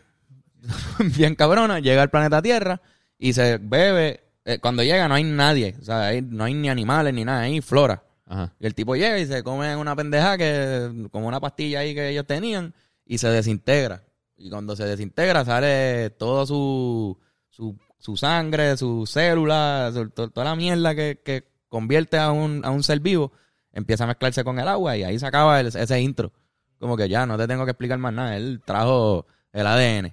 [1.17, 2.81] bien cabrona, llega al planeta Tierra
[3.19, 4.21] y se bebe.
[4.45, 7.43] eh, cuando llega no hay nadie, o sea, ahí no hay ni animales ni nada,
[7.43, 8.04] hay flora.
[8.27, 8.53] Ajá.
[8.59, 12.09] Y el tipo llega y se come una pendeja que, como una pastilla ahí que
[12.09, 14.03] ellos tenían, y se desintegra.
[14.37, 17.19] Y cuando se desintegra sale todo su,
[17.51, 22.63] su, su sangre, sus células, su- to- toda la mierda que, que convierte a un,
[22.65, 23.33] a un ser vivo,
[23.73, 26.33] empieza a mezclarse con el agua y ahí se acaba el- ese intro.
[26.79, 28.37] Como que ya, no te tengo que explicar más nada.
[28.37, 30.13] Él trajo el ADN.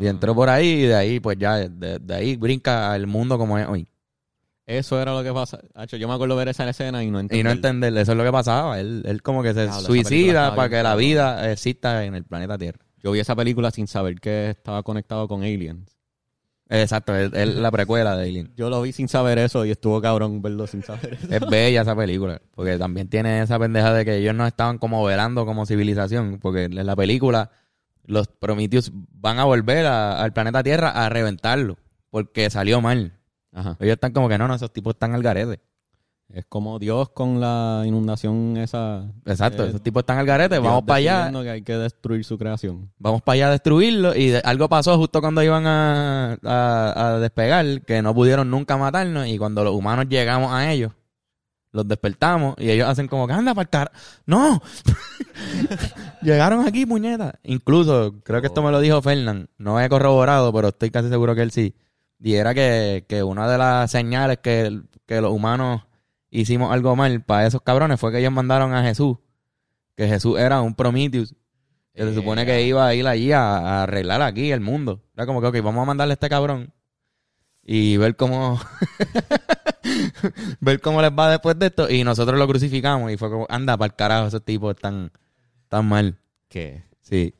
[0.00, 3.38] Y entró por ahí y de ahí, pues ya, de, de ahí brinca el mundo
[3.38, 3.88] como es hoy.
[4.66, 5.60] Eso era lo que pasa.
[5.74, 7.40] Hacho, yo me acuerdo ver esa escena y no entendí.
[7.40, 8.80] Y no entender, eso es lo que pasaba.
[8.80, 12.80] Él, él como que se suicida para que la vida exista en el planeta Tierra.
[13.02, 15.96] Yo vi esa película sin saber que estaba conectado con aliens.
[16.68, 18.52] Exacto, es es la precuela de Alien.
[18.56, 21.32] Yo lo vi sin saber eso y estuvo cabrón verlo sin saber eso.
[21.32, 25.04] Es bella esa película, porque también tiene esa pendeja de que ellos no estaban como
[25.04, 27.52] velando como civilización, porque en la película
[28.04, 31.76] los Prometheus van a volver a- al planeta Tierra a reventarlo,
[32.10, 33.12] porque salió mal.
[33.56, 33.76] Ajá.
[33.80, 35.60] Ellos están como que no, no, esos tipos están al garete.
[36.28, 39.04] Es como Dios con la inundación esa.
[39.24, 41.30] Exacto, Eh, esos tipos están al garete, Dios vamos para allá.
[41.42, 42.90] que hay que destruir su creación.
[42.98, 47.18] vamos para allá a destruirlo y de- algo pasó justo cuando iban a, a- a
[47.20, 50.92] despegar que no pudieron nunca matarnos y cuando los humanos llegamos a ellos
[51.72, 53.92] los despertamos y ellos hacen como que anda para el car
[54.24, 54.60] no
[56.22, 60.68] llegaron aquí puñeta incluso creo que esto me lo dijo Fernán no he corroborado pero
[60.68, 61.74] estoy casi seguro que él sí
[62.20, 65.82] y era que, que una de las señales que, que los humanos
[66.30, 69.18] hicimos algo mal para esos cabrones fue que ellos mandaron a Jesús
[69.96, 71.34] que Jesús era un Prometheus
[71.94, 75.02] que se supone que iba a ir allí a, a arreglar aquí el mundo.
[75.14, 76.74] Era como que, ok, vamos a mandarle a este cabrón
[77.62, 78.60] y ver cómo
[80.60, 81.90] ver cómo les va después de esto.
[81.90, 85.10] Y nosotros lo crucificamos y fue como, anda, para el carajo, esos tipos están
[85.68, 86.18] tan mal.
[86.48, 86.84] ¿Qué?
[87.00, 87.34] Sí.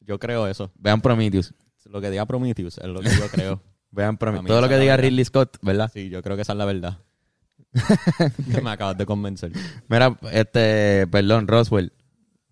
[0.00, 0.70] Yo creo eso.
[0.76, 1.52] Vean Prometheus.
[1.86, 3.60] Lo que diga Prometheus es lo que yo creo.
[3.90, 4.96] Vean Todo lo que diga.
[4.96, 5.90] Ridley Scott, ¿verdad?
[5.92, 6.98] Sí, yo creo que esa es la verdad.
[8.52, 9.52] Que me acabas de convencer.
[9.88, 11.92] Mira, este, perdón, Roswell.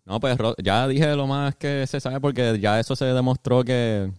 [0.04, 4.10] No, pues ya dije lo más que se sabe porque ya eso se demostró que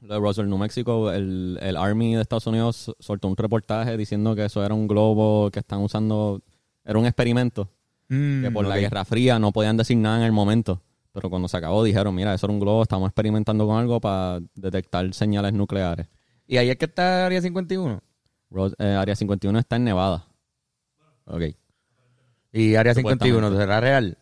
[0.00, 4.34] lo de Roswell, New Mexico, el, el Army de Estados Unidos soltó un reportaje diciendo
[4.34, 6.42] que eso era un globo que están usando,
[6.84, 7.70] era un experimento,
[8.08, 8.78] que por la.
[8.78, 10.82] Guerra Fría no podían decir nada en el momento,
[11.16, 14.38] pero cuando se acabó dijeron, mira, eso era un globo, estamos experimentando con algo para
[14.54, 16.08] detectar señales nucleares.
[16.46, 18.02] ¿Y ahí es que está Área 51?
[18.50, 20.26] Ros- eh, Área 51 está en Nevada.
[21.24, 21.40] Ok.
[22.52, 23.62] ¿Y Área 51 Supuestamente.
[23.62, 24.18] será real?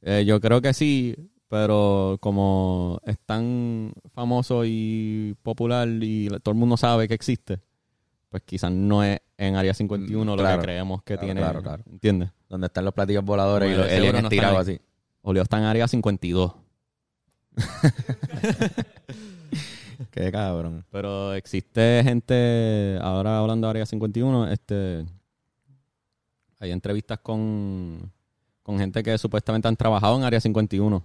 [0.00, 1.14] Eh, yo creo que sí,
[1.48, 7.60] pero como es tan famoso y popular y todo el mundo sabe que existe,
[8.30, 10.58] pues quizás no es en Área 51 lo Mm, Claro.
[10.60, 11.40] que creemos que Claro, tiene.
[11.42, 11.82] claro, claro.
[11.90, 12.30] ¿Entiendes?
[12.48, 14.80] Donde están los platillos voladores y Bueno, los de seguro aliens no así.
[15.28, 16.54] Oleo está en Área 52.
[20.10, 20.86] Qué cabrón.
[20.90, 25.04] Pero existe gente, ahora hablando de Área 51, este,
[26.58, 28.10] hay entrevistas con,
[28.62, 31.04] con gente que supuestamente han trabajado en Área 51.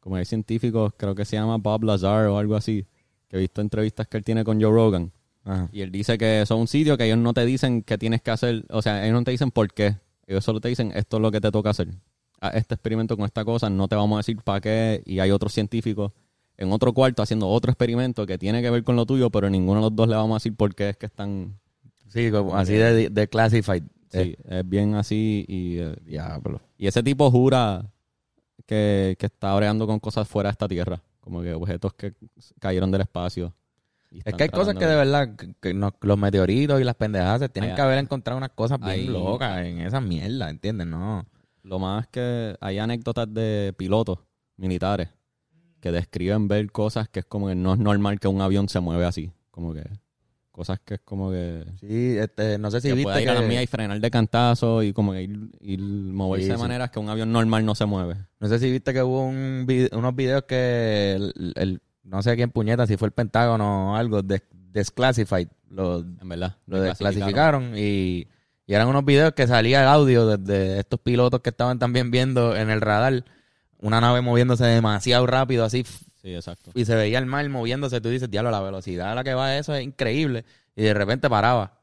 [0.00, 2.84] Como hay científicos, creo que se llama Bob Lazar o algo así,
[3.28, 5.12] que he visto entrevistas que él tiene con Joe Rogan.
[5.44, 5.68] Ajá.
[5.70, 8.20] Y él dice que eso es un sitio que ellos no te dicen qué tienes
[8.20, 8.64] que hacer.
[8.70, 9.96] O sea, ellos no te dicen por qué.
[10.26, 11.86] Ellos solo te dicen esto es lo que te toca hacer.
[12.54, 15.02] Este experimento con esta cosa, no te vamos a decir para qué.
[15.04, 16.12] Y hay otros científicos
[16.56, 19.80] en otro cuarto haciendo otro experimento que tiene que ver con lo tuyo, pero ninguno
[19.80, 21.58] de los dos le vamos a decir por qué es que están.
[22.08, 23.82] Sí, como así de, de classified.
[24.10, 25.44] Sí, es bien así.
[25.48, 26.60] Y, eh, Diablo.
[26.76, 27.84] y ese tipo jura
[28.66, 31.00] que, que está bregando con cosas fuera de esta tierra.
[31.20, 32.14] Como que objetos que
[32.58, 33.52] cayeron del espacio.
[34.24, 37.40] Es que hay cosas que de verdad, que- que no- los meteoritos y las pendejadas
[37.42, 40.86] se tienen que haber encontrado unas cosas bien locas en esa mierda, ¿entiendes?
[40.88, 41.24] No.
[41.62, 44.18] Lo más que hay anécdotas de pilotos
[44.56, 45.08] militares
[45.80, 48.80] que describen ver cosas que es como que no es normal que un avión se
[48.80, 49.32] mueve así.
[49.50, 49.82] Como que
[50.50, 51.64] cosas que es como que...
[51.80, 53.98] Sí, este, no sé si que viste pueda ir a la que- mía y frenar
[54.00, 56.62] de cantazo y como que ir, ir moverse Sí, de sí.
[56.62, 58.16] maneras que un avión normal no se mueve.
[58.40, 62.36] No sé si viste que hubo un vide- unos videos que el, el- no sé
[62.36, 66.56] quién puñeta, si fue el Pentágono o algo, des- desclassified, lo, En verdad.
[66.66, 68.26] lo desclasificaron y,
[68.70, 72.54] y eran unos videos que salía el audio de, estos pilotos que estaban también viendo
[72.54, 73.24] en el radar
[73.78, 75.84] una nave moviéndose demasiado rápido así
[76.22, 76.70] Sí, exacto.
[76.76, 79.56] y se veía el mar moviéndose, tú dices, diablo, la velocidad a la que va
[79.56, 80.44] eso es increíble
[80.76, 81.80] y de repente paraba.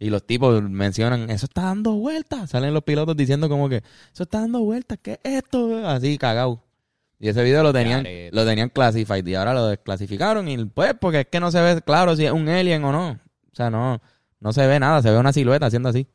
[0.00, 2.50] Y los tipos mencionan, eso está dando vueltas.
[2.50, 5.86] Salen los pilotos diciendo como que, eso está dando vueltas, ¿qué es esto?
[5.86, 6.60] Así, cagado.
[7.20, 10.48] Y ese video lo tenían, lo tenían classified y ahora lo desclasificaron.
[10.48, 13.10] Y pues, porque es que no se ve claro si es un alien o no.
[13.10, 14.00] O sea, no,
[14.44, 16.06] no se ve nada, se ve una silueta haciendo así.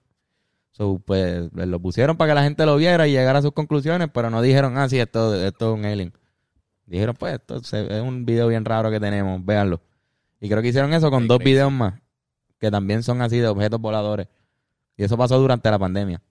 [0.70, 4.08] So, pues lo pusieron para que la gente lo viera y llegara a sus conclusiones,
[4.14, 6.14] pero no dijeron, ah, sí, esto, esto es un alien.
[6.86, 9.82] Dijeron, pues, esto es un video bien raro que tenemos, véanlo.
[10.40, 11.52] Y creo que hicieron eso con Qué dos crazy.
[11.54, 11.96] videos más,
[12.60, 14.28] que también son así de objetos voladores.
[14.96, 16.22] Y eso pasó durante la pandemia.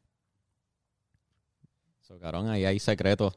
[2.02, 3.36] So, cabrón, ahí hay secretos,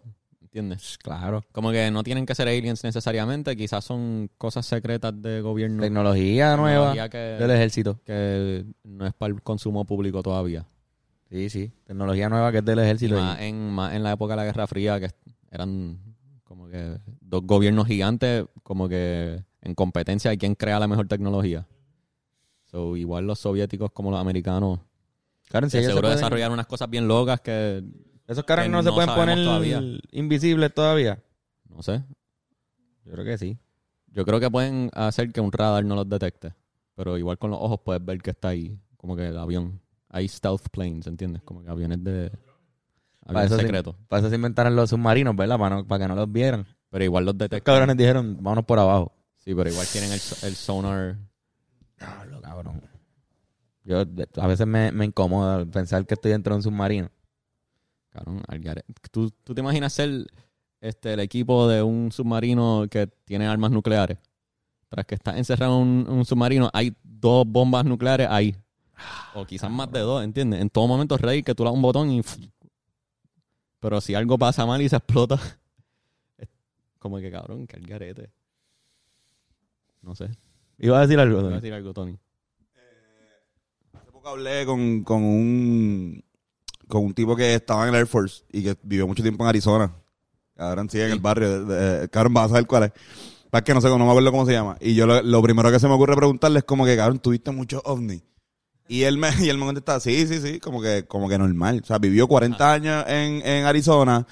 [0.52, 0.98] ¿entiendes?
[1.02, 1.44] Claro.
[1.54, 5.82] Como que no tienen que ser aliens necesariamente, quizás son cosas secretas de gobierno.
[5.82, 8.00] Tecnología nueva que, del ejército.
[8.06, 10.66] que no es para el consumo público todavía.
[11.30, 11.72] Sí, sí.
[11.86, 13.16] Tecnología nueva que es del ejército.
[13.16, 15.10] más en, más en la época de la Guerra Fría, que
[15.50, 15.98] eran
[16.44, 21.66] como que dos gobiernos gigantes, como que en competencia de quién crea la mejor tecnología.
[22.66, 24.80] So, igual los soviéticos como los americanos,
[25.48, 27.84] Claro, si ellos se seguro pueden- desarrollaron unas cosas bien locas que,
[28.32, 29.82] Esos carros no, se no pueden poner todavía.
[30.12, 31.22] invisibles todavía.
[31.70, 32.04] no sé,
[33.06, 33.58] Yo creo que sí.
[34.08, 36.54] yo creo que pueden hacer que un radar no los detecte,
[36.96, 39.82] pero igual con los ojos puedes ver que está ahí, como que el avión.
[40.10, 41.41] Hay stealth planes, ¿entiendes?
[41.44, 42.30] Como que aviones de...
[43.26, 43.96] Para Aviones se, secretos.
[44.08, 45.58] para eso se inventaron los submarinos, ¿verdad?
[45.60, 46.65] Para, no- para que no los vieran.
[46.89, 47.62] Pero igual los detectan.
[47.74, 49.13] cabrones dijeron, vámonos por abajo.
[49.38, 51.17] Sí, pero igual tienen el, so- el sonar.
[51.98, 52.82] Diablo, cabrón.
[53.84, 54.02] Yo
[54.41, 57.10] a veces me, me incomoda pensar que estoy dentro de un submarino.
[58.12, 58.43] Cabrón,
[59.10, 60.28] ¿Tú, ¿Tú te imaginas ser
[60.82, 64.17] este, el equipo de un submarino que tiene armas nucleares?
[64.89, 68.56] Tras que estás encerrado en un, un submarino, hay dos bombas nucleares ahí.
[69.34, 70.60] O quizás más de dos, ¿entiendes?
[70.62, 72.21] En todo momento es ready que tú le das un botón y...
[73.80, 75.39] Pero si algo pasa mal y se explota...
[76.38, 76.50] es
[77.00, 78.30] como que cabrón, que el garete.
[80.02, 80.30] No sé.
[80.78, 81.38] Iba a decir algo.
[81.38, 81.56] Voy a Tony?
[81.56, 82.17] decir algo, Tony.
[83.93, 86.24] Hace poco hablé con, con un
[86.91, 89.49] con un tipo que estaba en el Air Force y que vivió mucho tiempo en
[89.49, 89.91] Arizona.
[90.56, 91.65] Cabrón, sí, en el barrio.
[91.65, 92.91] de- de- cabrón, vas a saber cuál es.
[93.49, 94.77] Para que no sé, no me acuerdo cómo se llama.
[94.80, 97.51] Y yo lo, lo primero que se me ocurre preguntarle es como que, cabrón, tuviste
[97.51, 98.21] muchos ovnis.
[98.88, 101.80] Y él me, y él me contesta, sí, sí, sí, como que, como que normal.
[101.84, 104.27] O sea, vivió 40 años en, en Arizona,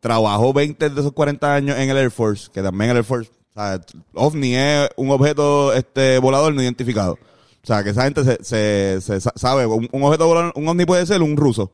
[0.00, 3.30] trabajó 20 de esos 40 años en el Air Force, que también el Air Force,
[3.50, 3.80] o sea,
[4.14, 7.18] ovni es un objeto este volador no identificado.
[7.62, 10.66] O sea, que esa gente se, se, se sa- sabe, un, un objeto volador, un
[10.68, 11.72] ovni puede ser un ruso,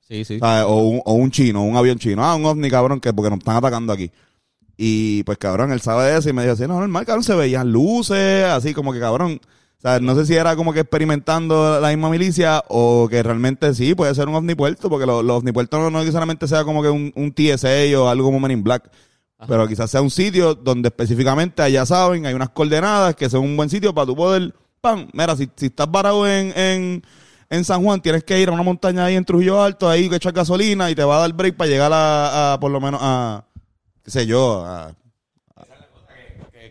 [0.00, 0.38] Sí, sí.
[0.38, 0.64] ¿sabes?
[0.66, 2.24] O, un, o un chino, un avión chino.
[2.24, 4.10] Ah, un ovni, cabrón, que porque nos están atacando aquí.
[4.76, 7.70] Y pues, cabrón, él sabe eso y me dijo así, no, normal, cabrón, se veían
[7.70, 9.40] luces, así como que, cabrón.
[9.76, 13.74] O sea, no sé si era como que experimentando la misma milicia o que realmente
[13.74, 17.12] sí, puede ser un ovnipuerto, porque los, ovnipuertos no, no necesariamente sea como que un,
[17.14, 18.90] un TSA o algo como Men in Black.
[19.46, 23.56] Pero quizás sea un sitio donde específicamente allá saben, hay unas coordenadas que son un
[23.56, 27.02] buen sitio para tu poder, pam, mira, si, si estás varado en, en,
[27.50, 30.16] en San Juan, tienes que ir a una montaña ahí en Trujillo Alto, ahí que
[30.16, 33.44] echar gasolina y te va a dar break para llegar a, por lo menos a,
[34.04, 34.94] qué sé yo, a,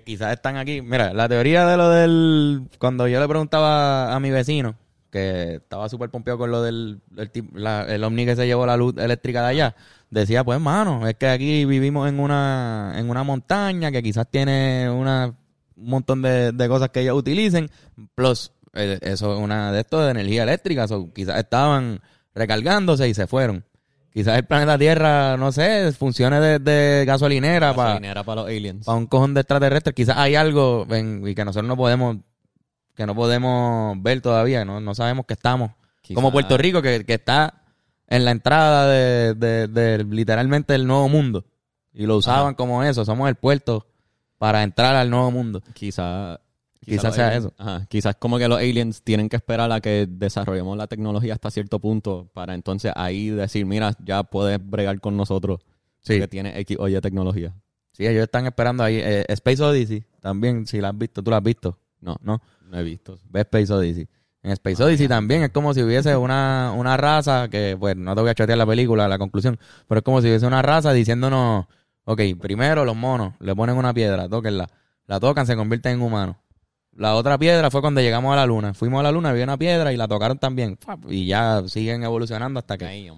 [0.06, 0.82] quizás están aquí.
[0.82, 2.62] Mira, la teoría de lo del.
[2.80, 4.76] Cuando yo le preguntaba a mi vecino,
[5.12, 8.78] que estaba súper pompeado con lo del el, la- el ovni que se llevó la
[8.78, 9.76] luz eléctrica de allá,
[10.10, 14.90] decía, pues, mano, es que aquí vivimos en una, en una montaña que quizás tiene
[14.90, 15.34] una,
[15.78, 17.70] un montón de, de cosas que ellos utilicen,
[18.16, 22.02] plus, eh, eso es una de esto de energía eléctrica, so, quizás estaban
[22.34, 23.64] recargándose y se fueron.
[24.12, 28.86] Quizás el planeta Tierra, no sé, funcione de, de gasolinera para Gasolinera para los aliens.
[28.86, 29.94] para un cojón de extraterrestres.
[29.94, 32.18] Quizás hay algo en- y que nosotros no podemos
[32.96, 35.70] que no podemos ver todavía, no, no sabemos que estamos.
[36.02, 37.62] Quizá- Como Puerto Rico, que, que está
[38.08, 41.46] en la entrada de, de- de literalmente el nuevo mundo.
[41.94, 43.86] Y lo usaban como eso, somos el puerto
[44.38, 45.62] para entrar al nuevo mundo.
[45.74, 46.40] Quizá,
[46.86, 47.54] Quizás sea aliens- eso.
[47.58, 51.52] Ajá, quizás como que los aliens tienen que esperar a que desarrollemos la tecnología hasta
[51.52, 55.60] cierto punto para entonces ahí decir, mira, ya puedes bregar con nosotros
[56.02, 56.18] Sí.
[56.20, 57.54] que tiene X o Y tecnología.
[57.92, 58.98] Sí, ellos están esperando ahí.
[59.04, 61.78] Eh, Space Odyssey, también, si la has visto, tú la has visto.
[62.00, 62.42] No, ¿no?
[62.70, 63.18] no he visto.
[63.30, 64.08] Ve Space Odyssey.
[64.44, 68.22] En Space Odyssey también es como si hubiese una, una raza que, pues, no te
[68.22, 71.66] voy a chotear la película, la conclusión, pero es como si hubiese una raza diciéndonos,
[72.10, 74.70] Ok, primero los monos le ponen una piedra, tóquenla.
[75.08, 76.38] La tocan, se convierten en humanos.
[76.94, 78.74] La otra piedra fue cuando llegamos a la luna.
[78.74, 80.80] Fuimos a la luna, había una piedra y la tocaron también.
[81.10, 83.12] Y ya siguen evolucionando hasta que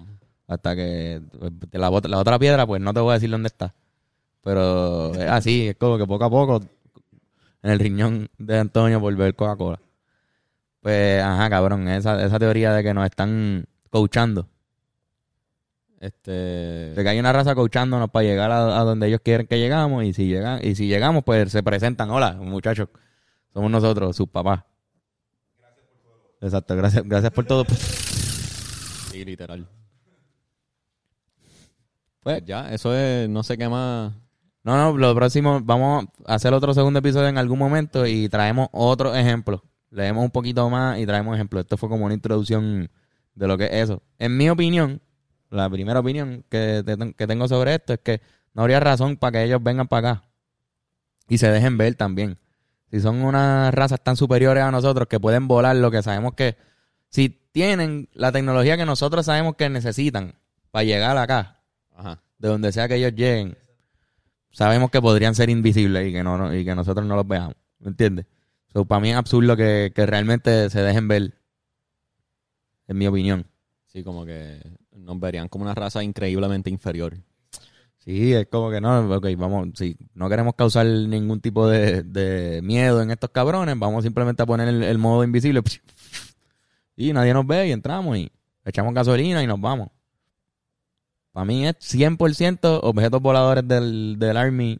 [0.48, 3.72] hasta que pues, la, otra piedra, pues no te voy a decir dónde está.
[4.42, 6.60] Pero es así, es como que poco a poco
[7.62, 9.80] en el riñón de Antonio por ver Coca-Cola.
[10.80, 14.48] Pues, ajá, cabrón, esa, esa teoría de que nos están coachando.
[16.00, 16.30] Este.
[16.30, 20.02] De que hay una raza coachándonos para llegar a, a donde ellos quieren que llegamos.
[20.04, 22.10] Y si llegan, y si llegamos, pues se presentan.
[22.10, 22.88] Hola, muchachos.
[23.52, 24.62] Somos nosotros, sus papás.
[26.40, 27.64] Exacto, gracias, gracias por todo.
[29.10, 29.68] Sí, literal.
[32.20, 33.28] Pues ya, eso es.
[33.28, 34.12] No sé qué más.
[34.62, 38.68] No, no, lo próximo, vamos a hacer otro segundo episodio en algún momento y traemos
[38.72, 39.64] otro ejemplo.
[39.90, 41.62] Leemos un poquito más y traemos ejemplos.
[41.62, 42.90] Esto fue como una introducción
[43.34, 44.02] de lo que es eso.
[44.18, 45.00] En mi opinión,
[45.50, 48.20] la primera opinión que, te- que tengo sobre esto es que
[48.54, 50.24] no habría razón para que ellos vengan para acá
[51.28, 52.38] y se dejen ver también.
[52.90, 56.56] Si son unas razas tan superiores a nosotros que pueden volar lo que sabemos que...
[57.08, 60.34] Si tienen la tecnología que nosotros sabemos que necesitan
[60.70, 61.60] para llegar acá,
[61.96, 62.20] Ajá.
[62.38, 63.56] de donde sea que ellos lleguen,
[64.52, 67.54] sabemos que podrían ser invisibles y que no, no- y que nosotros no los veamos.
[67.78, 68.26] ¿Me entiendes?
[68.72, 71.34] So, para mí es absurdo que, que realmente se dejen ver.
[72.88, 73.46] En mi opinión.
[73.86, 74.60] Sí, como que
[75.10, 77.16] nos verían como una raza increíblemente inferior.
[77.98, 82.62] Sí, es como que no, ok, vamos, si no queremos causar ningún tipo de, de
[82.62, 85.62] miedo en estos cabrones, vamos simplemente a poner el, el modo invisible
[86.96, 88.30] y nadie nos ve y entramos y
[88.64, 89.88] echamos gasolina y nos vamos.
[91.32, 94.78] Para mí es 100% objetos voladores del, del Army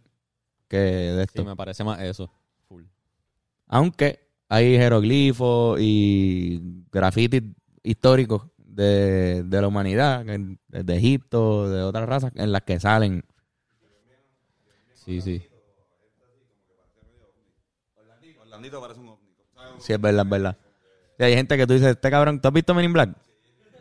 [0.69, 1.43] que de esto.
[1.43, 2.31] Sí, me parece más eso.
[2.69, 2.85] Full.
[3.66, 7.43] Aunque hay jeroglifos y grafitis
[7.83, 13.25] históricos de, de la humanidad, de Egipto, de otras razas, en las que salen.
[14.95, 15.43] Sí, sí.
[18.43, 19.17] Orlandito parece un.
[19.79, 20.57] Sí, es verdad, es verdad.
[21.19, 23.11] Sí, hay gente que tú dices, este cabrón, ¿tú has visto Men in Black?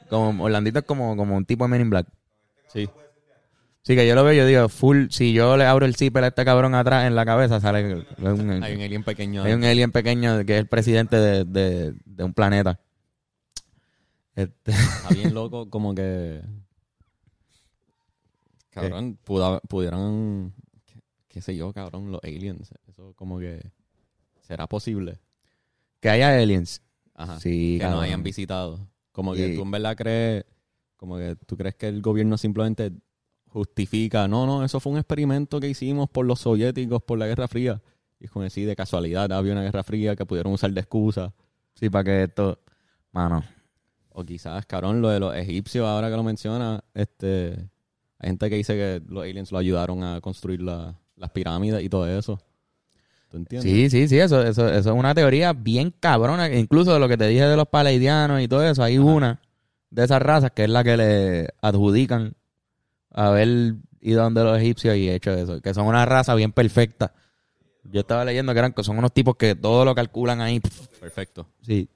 [0.10, 2.08] Como Orlandito es como, como un tipo de Men in Black.
[2.68, 2.90] Sí.
[3.82, 6.28] Sí, que yo lo veo yo digo, full, si yo le abro el zipper a
[6.28, 9.44] este cabrón atrás en la cabeza, sale un, Hay un alien pequeño.
[9.44, 12.80] hay un alien pequeño que es el presidente de, de- de un planeta.
[14.36, 16.42] Este, Está bien loco, como que.
[18.70, 20.54] Cabrón, puda- pudieran.
[20.86, 22.72] Qué, qué sé yo, cabrón, los aliens.
[22.88, 23.72] Eso, como que.
[24.42, 25.20] ¿Será posible?
[26.00, 26.82] que haya aliens.
[27.14, 27.40] Ajá.
[27.40, 28.04] Sí, que no cabrón.
[28.06, 28.88] hayan visitado.
[29.12, 30.46] Como que tú en verdad crees.
[30.96, 32.92] Como que tú crees que el gobierno simplemente
[33.48, 34.28] justifica.
[34.28, 37.82] No, no, eso fue un experimento que hicimos por los soviéticos, por la Guerra Fría.
[38.20, 41.34] Y es como decir, de casualidad había una Guerra Fría que pudieron usar de excusa.
[41.76, 42.60] Sí, para que esto.
[43.12, 43.44] Mano.
[44.12, 47.70] O quizás, cabrón, lo de los egipcios, ahora que lo menciona, este,
[48.18, 51.90] hay gente que dice que los aliens lo ayudaron a construir la- las pirámides y
[51.90, 52.40] todo eso.
[53.30, 53.72] ¿Tú entiendes?
[53.72, 56.50] Sí, sí, sí, eso, eso, eso es una teoría bien cabrona.
[56.54, 59.40] Incluso de lo que te dije de los paleidianos y todo eso, hay una
[59.92, 62.34] de esas razas que es la que le adjudican
[63.12, 65.62] haber ido donde los egipcios y hecho eso.
[65.62, 67.14] Que son una raza bien perfecta.
[67.84, 70.60] Yo estaba leyendo que eran que son unos tipos que todo lo calculan ahí.
[71.00, 71.48] Perfecto.
[71.62, 71.88] Sí.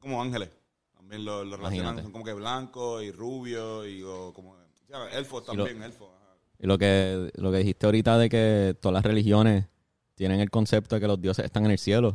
[0.00, 0.50] Como ángeles.
[0.94, 1.84] También lo, lo relacionan.
[1.94, 2.02] Imagínate.
[2.02, 4.56] Son como que blancos y rubios y o como...
[4.88, 6.08] ya, elfos Y lo- también, elfos.
[6.16, 6.36] ajá.
[6.58, 9.66] Y lo que, lo que dijiste ahorita de que todas las religiones
[10.14, 12.14] tienen el concepto de que los dioses están en el cielo.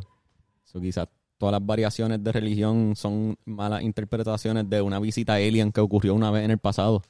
[0.64, 5.80] So, quizás todas las variaciones de religión son malas interpretaciones de una visita alien que
[5.80, 7.02] ocurrió una vez en el pasado.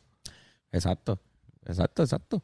[0.73, 1.19] Exacto.
[1.67, 2.43] Exacto, exacto.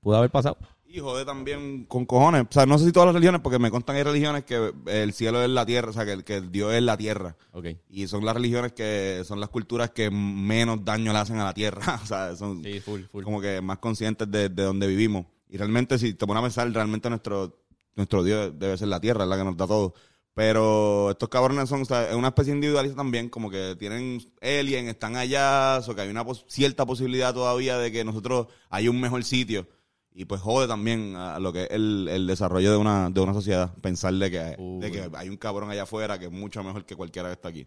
[0.00, 0.56] Pudo haber pasado.
[0.92, 2.42] Y jode también con cojones.
[2.42, 5.12] O sea, no sé si todas las religiones, porque me constan hay religiones que el
[5.12, 7.36] cielo es la tierra, o sea, que, el- que el Dios es la tierra.
[7.52, 7.66] Ok.
[7.90, 11.54] Y son las religiones que son las culturas que menos daño le hacen a la
[11.54, 12.00] tierra.
[12.02, 13.22] o sea, son Sí, full, full.
[13.22, 15.26] como que más conscientes de, de donde vivimos.
[15.48, 17.56] Y realmente, si te pones a pensar, realmente nuestro,
[17.94, 19.94] nuestro Dios debe ser la tierra, es la que nos da todo.
[20.34, 24.88] Pero estos cabrones son o sea, es una especie individualista también, como que tienen alien,
[24.88, 29.00] están allá, o que hay una pos- cierta posibilidad todavía de que nosotros hay un
[29.00, 29.68] mejor sitio.
[30.12, 33.32] Y pues jode también a lo que es el, el desarrollo de una, de una
[33.32, 36.84] sociedad, pensar de que, de que hay un cabrón allá afuera que es mucho mejor
[36.84, 37.66] que cualquiera que está aquí.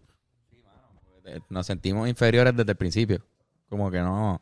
[1.25, 3.23] Eh, Nos sentimos inferiores desde el principio.
[3.69, 4.41] Como que no.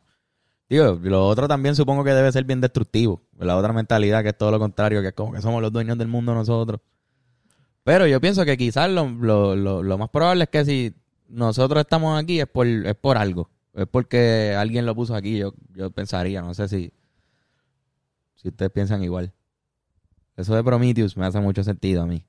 [0.68, 3.22] Digo, lo otro también supongo que debe ser bien destructivo.
[3.38, 5.96] La otra mentalidad que es todo lo contrario, que es como que somos los dueños
[5.96, 6.80] del mundo nosotros.
[7.84, 10.94] Pero yo pienso que quizás lo, lo, lo, lo más probable es que si
[11.28, 13.48] nosotros estamos aquí es por, es por algo.
[13.74, 16.42] Es porque alguien lo puso aquí, yo, yo pensaría.
[16.42, 16.92] No sé si,
[18.42, 19.32] si ustedes piensan igual.
[20.36, 22.24] Eso de Prometheus me hace mucho sentido a mí.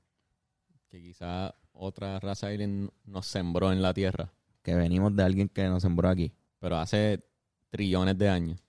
[0.90, 5.68] Que quizás otra raza alien nos sembró en la Tierra, Que venimos de alguien que
[5.68, 6.32] nos sembró aquí.
[6.60, 7.24] pero hace
[7.72, 8.60] trillones de años.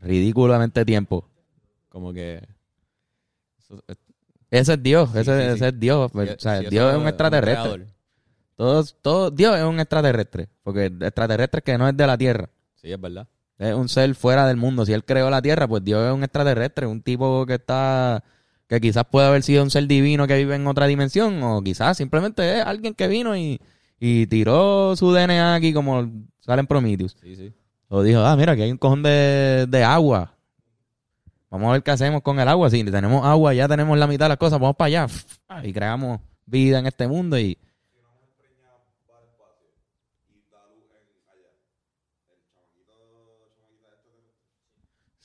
[0.00, 1.28] ridículamente tiempo.
[1.88, 2.46] Como que...
[3.58, 3.82] eso-
[4.50, 5.54] Ese es Dios, Sí, ese, sí, sí.
[5.56, 6.12] ese es Dios.
[6.12, 7.62] si- o sea, Dios es un extraterrestre.
[7.62, 7.86] creador.
[8.54, 10.48] Todos, todo, Dios es un extraterrestre.
[10.62, 12.48] Porque extraterrestre que no es de la Tierra.
[12.74, 13.26] Sí, es verdad.
[13.58, 14.84] Es un ser fuera del mundo.
[14.84, 18.22] Si él creó la Tierra, pues Dios es un extraterrestre, un tipo que está,
[18.68, 21.96] que quizás puede haber sido un ser divino que vive en otra dimensión, o quizás
[21.96, 23.60] simplemente es alguien que vino y,
[23.98, 27.16] y tiró su DNA aquí como salen Prometheus.
[27.22, 27.52] Sí, sí.
[27.88, 30.34] O dijo, ah, mira, aquí hay un cojón de, de agua.
[31.50, 32.68] Vamos a ver qué hacemos con el agua.
[32.68, 35.06] Si tenemos agua, ya tenemos la mitad de las cosas, vamos para allá.
[35.62, 37.56] Y creamos vida en este mundo y...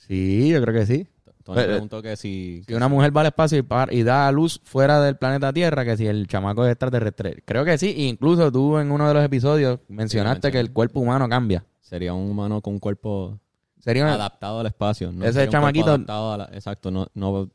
[0.06, 1.06] Sí, yo creo que sí.
[1.44, 2.62] Tony Eh, eh, preguntó que si...
[2.66, 5.52] Si una mujer va al espacio y, par- y da a luz fuera del planeta
[5.52, 7.42] Tierra, que si el chamaco es extraterrestre.
[7.44, 7.88] Creo que sí.
[7.96, 10.52] e incluso tú en uno de los episodios mencionaste mencioné.
[10.52, 11.64] que el cuerpo humano cambia.
[11.80, 13.38] Sería un humano con un cuerpo
[13.80, 15.10] Sería una- adaptado al espacio.
[15.10, 15.24] ¿no?
[15.24, 16.90] Ese Sería un cuerpo chamaquito- adaptado a la- exacto.
[16.92, 17.48] No, no,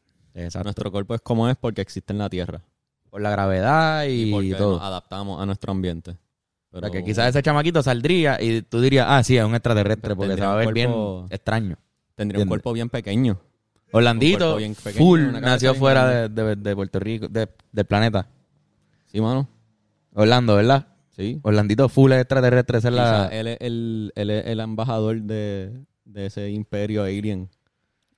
[0.64, 2.62] Nuestro cuerpo es como es porque existe en la Tierra.
[3.10, 4.74] por la gravedad Y, y, porque todo.
[4.76, 6.12] nos adaptamos a nuestro ambiente.
[6.12, 6.16] O
[6.72, 10.14] Pero sea, que quizás ese chamaquito saldría y tú dirías, ah, sí, es un extraterrestre,
[10.16, 11.78] porque se tendría va a ver bien cuerpo- extraño.
[12.18, 12.48] Tendría un ¿entiendes?
[12.50, 13.40] cuerpo bien pequeño.
[13.94, 17.28] Orlandito, cuerpo bien pequeño, full, una cabeza nació bien fuera de, de- de Puerto Rico,
[17.30, 18.28] de- del planeta.
[19.06, 19.48] Sí, mano.
[20.14, 20.88] Orlando, ¿verdad?
[21.16, 21.40] Sí.
[21.44, 23.40] Orlandito full es extraterrestre, esa es Quizás la...
[23.40, 27.50] él, es el, él es el embajador de, de ese imperio alien.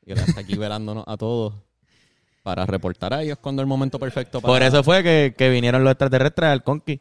[0.06, 1.54] Y él está aquí velándonos a todos
[2.42, 4.52] para reportar a ellos cuando es el momento perfecto para...
[4.54, 7.00] Por eso fue que, que vinieron los extraterrestres al Conqui.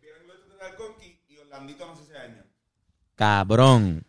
[0.00, 2.44] Vieron los extraterrestres del Conqui y Orlandito no sé ese año.
[3.18, 4.04] Cabrón.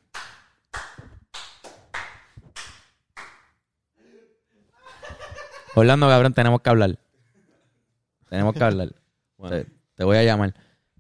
[5.76, 7.00] Orlando, cabrón, tenemos que hablar.
[8.30, 8.90] Tenemos que hablar.
[9.40, 9.56] Bueno.
[9.56, 10.54] Te, te voy a llamar.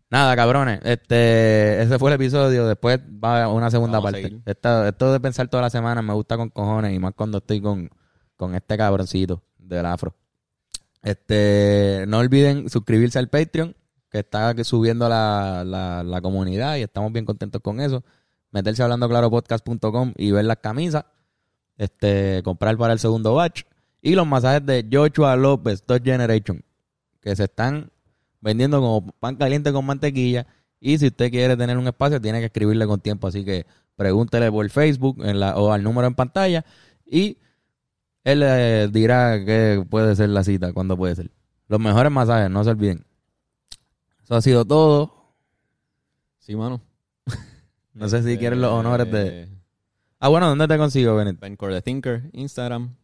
[0.09, 0.79] Nada, cabrones.
[0.85, 2.65] Este, ese fue el episodio.
[2.65, 4.39] Después va una segunda Vamos parte.
[4.45, 7.59] Esta- esto de pensar toda la semana me gusta con cojones y más cuando estoy
[7.59, 7.89] con,
[8.37, 10.15] con este cabroncito del afro.
[11.03, 13.75] Este, no olviden suscribirse al Patreon,
[14.09, 18.03] que está subiendo la, la, la comunidad y estamos bien contentos con eso.
[18.51, 21.05] Meterse a hablandoclaropodcast.com y ver las camisas.
[21.77, 23.63] Este, comprar para el segundo batch.
[24.01, 26.63] Y los masajes de Joshua López, Top Generation,
[27.21, 27.91] que se están
[28.41, 30.47] vendiendo como pan caliente con mantequilla.
[30.79, 33.27] Y si usted quiere tener un espacio, tiene que escribirle con tiempo.
[33.27, 36.65] Así que pregúntele por Facebook en la, o al número en pantalla.
[37.05, 37.37] Y
[38.23, 41.31] él le dirá que puede ser la cita, cuándo puede ser.
[41.67, 43.05] Los mejores masajes, no se olviden.
[44.29, 45.11] Eso ha sido todo.
[46.37, 46.79] Sí, mano.
[47.95, 49.49] No sé si Este, quieren los honores de...
[50.19, 51.39] Ah, bueno, ¿dónde te consigo, Benet?
[51.39, 52.95] Ben Core the Thinker, Instagram,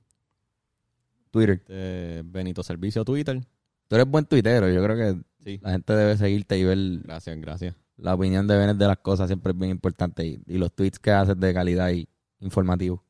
[1.31, 1.65] Twitter.
[1.65, 3.41] de Benito Servicio, Twitter.
[3.87, 4.69] Tú eres buen tuitero.
[4.69, 5.59] Yo creo que Sí.
[5.63, 7.75] la gente debe seguirte y ver Gracias, gracias.
[7.97, 9.27] la opinión de Benet de las cosas.
[9.27, 10.25] Siempre es bien importante.
[10.27, 12.07] Y, y los tweets que haces de calidad y
[12.39, 13.03] informativo.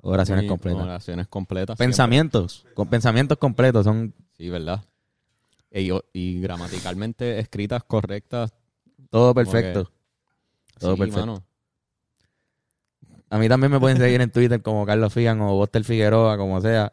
[0.00, 0.82] Oraciones Muy- completas.
[0.82, 1.76] Oraciones completas.
[1.76, 1.86] siempre.
[1.86, 2.66] Pensamientos.
[2.74, 3.84] Con pensamientos completos.
[3.84, 4.82] Son Sí, ¿verdad?
[5.70, 8.52] Y, y gramaticalmente escritas correctas.
[9.10, 9.90] todo perfecto.
[10.78, 11.20] Todo sí, perfecto.
[11.26, 11.44] mano.
[13.30, 16.60] A mí también me pueden seguir en Twitter como Carlos Figan o Boster Figueroa, como
[16.60, 16.92] sea.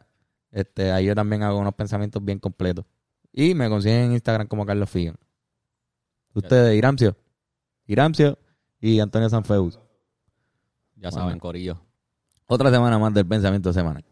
[0.52, 2.86] Este, ahí yo también hago unos pensamientos bien completos.
[3.32, 5.16] Y me consiguen en Instagram como Carlos Figan.
[6.34, 7.16] Ustedes, Iramcio.
[7.88, 8.38] Iramcio
[8.82, 9.76] y Antonio Sanfeus.
[10.96, 11.12] Ya Bueno.
[11.12, 11.80] saben, Corillo.
[12.48, 14.04] Otra semana más del pensamiento semanal.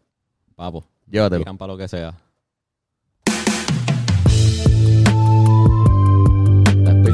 [0.54, 0.84] Papo.
[1.06, 1.40] Llévatelo.
[1.42, 2.14] Tiran para lo que sea.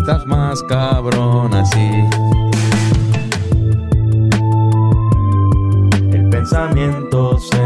[0.00, 1.90] estás más cabrón así.
[6.12, 7.62] El pensamiento se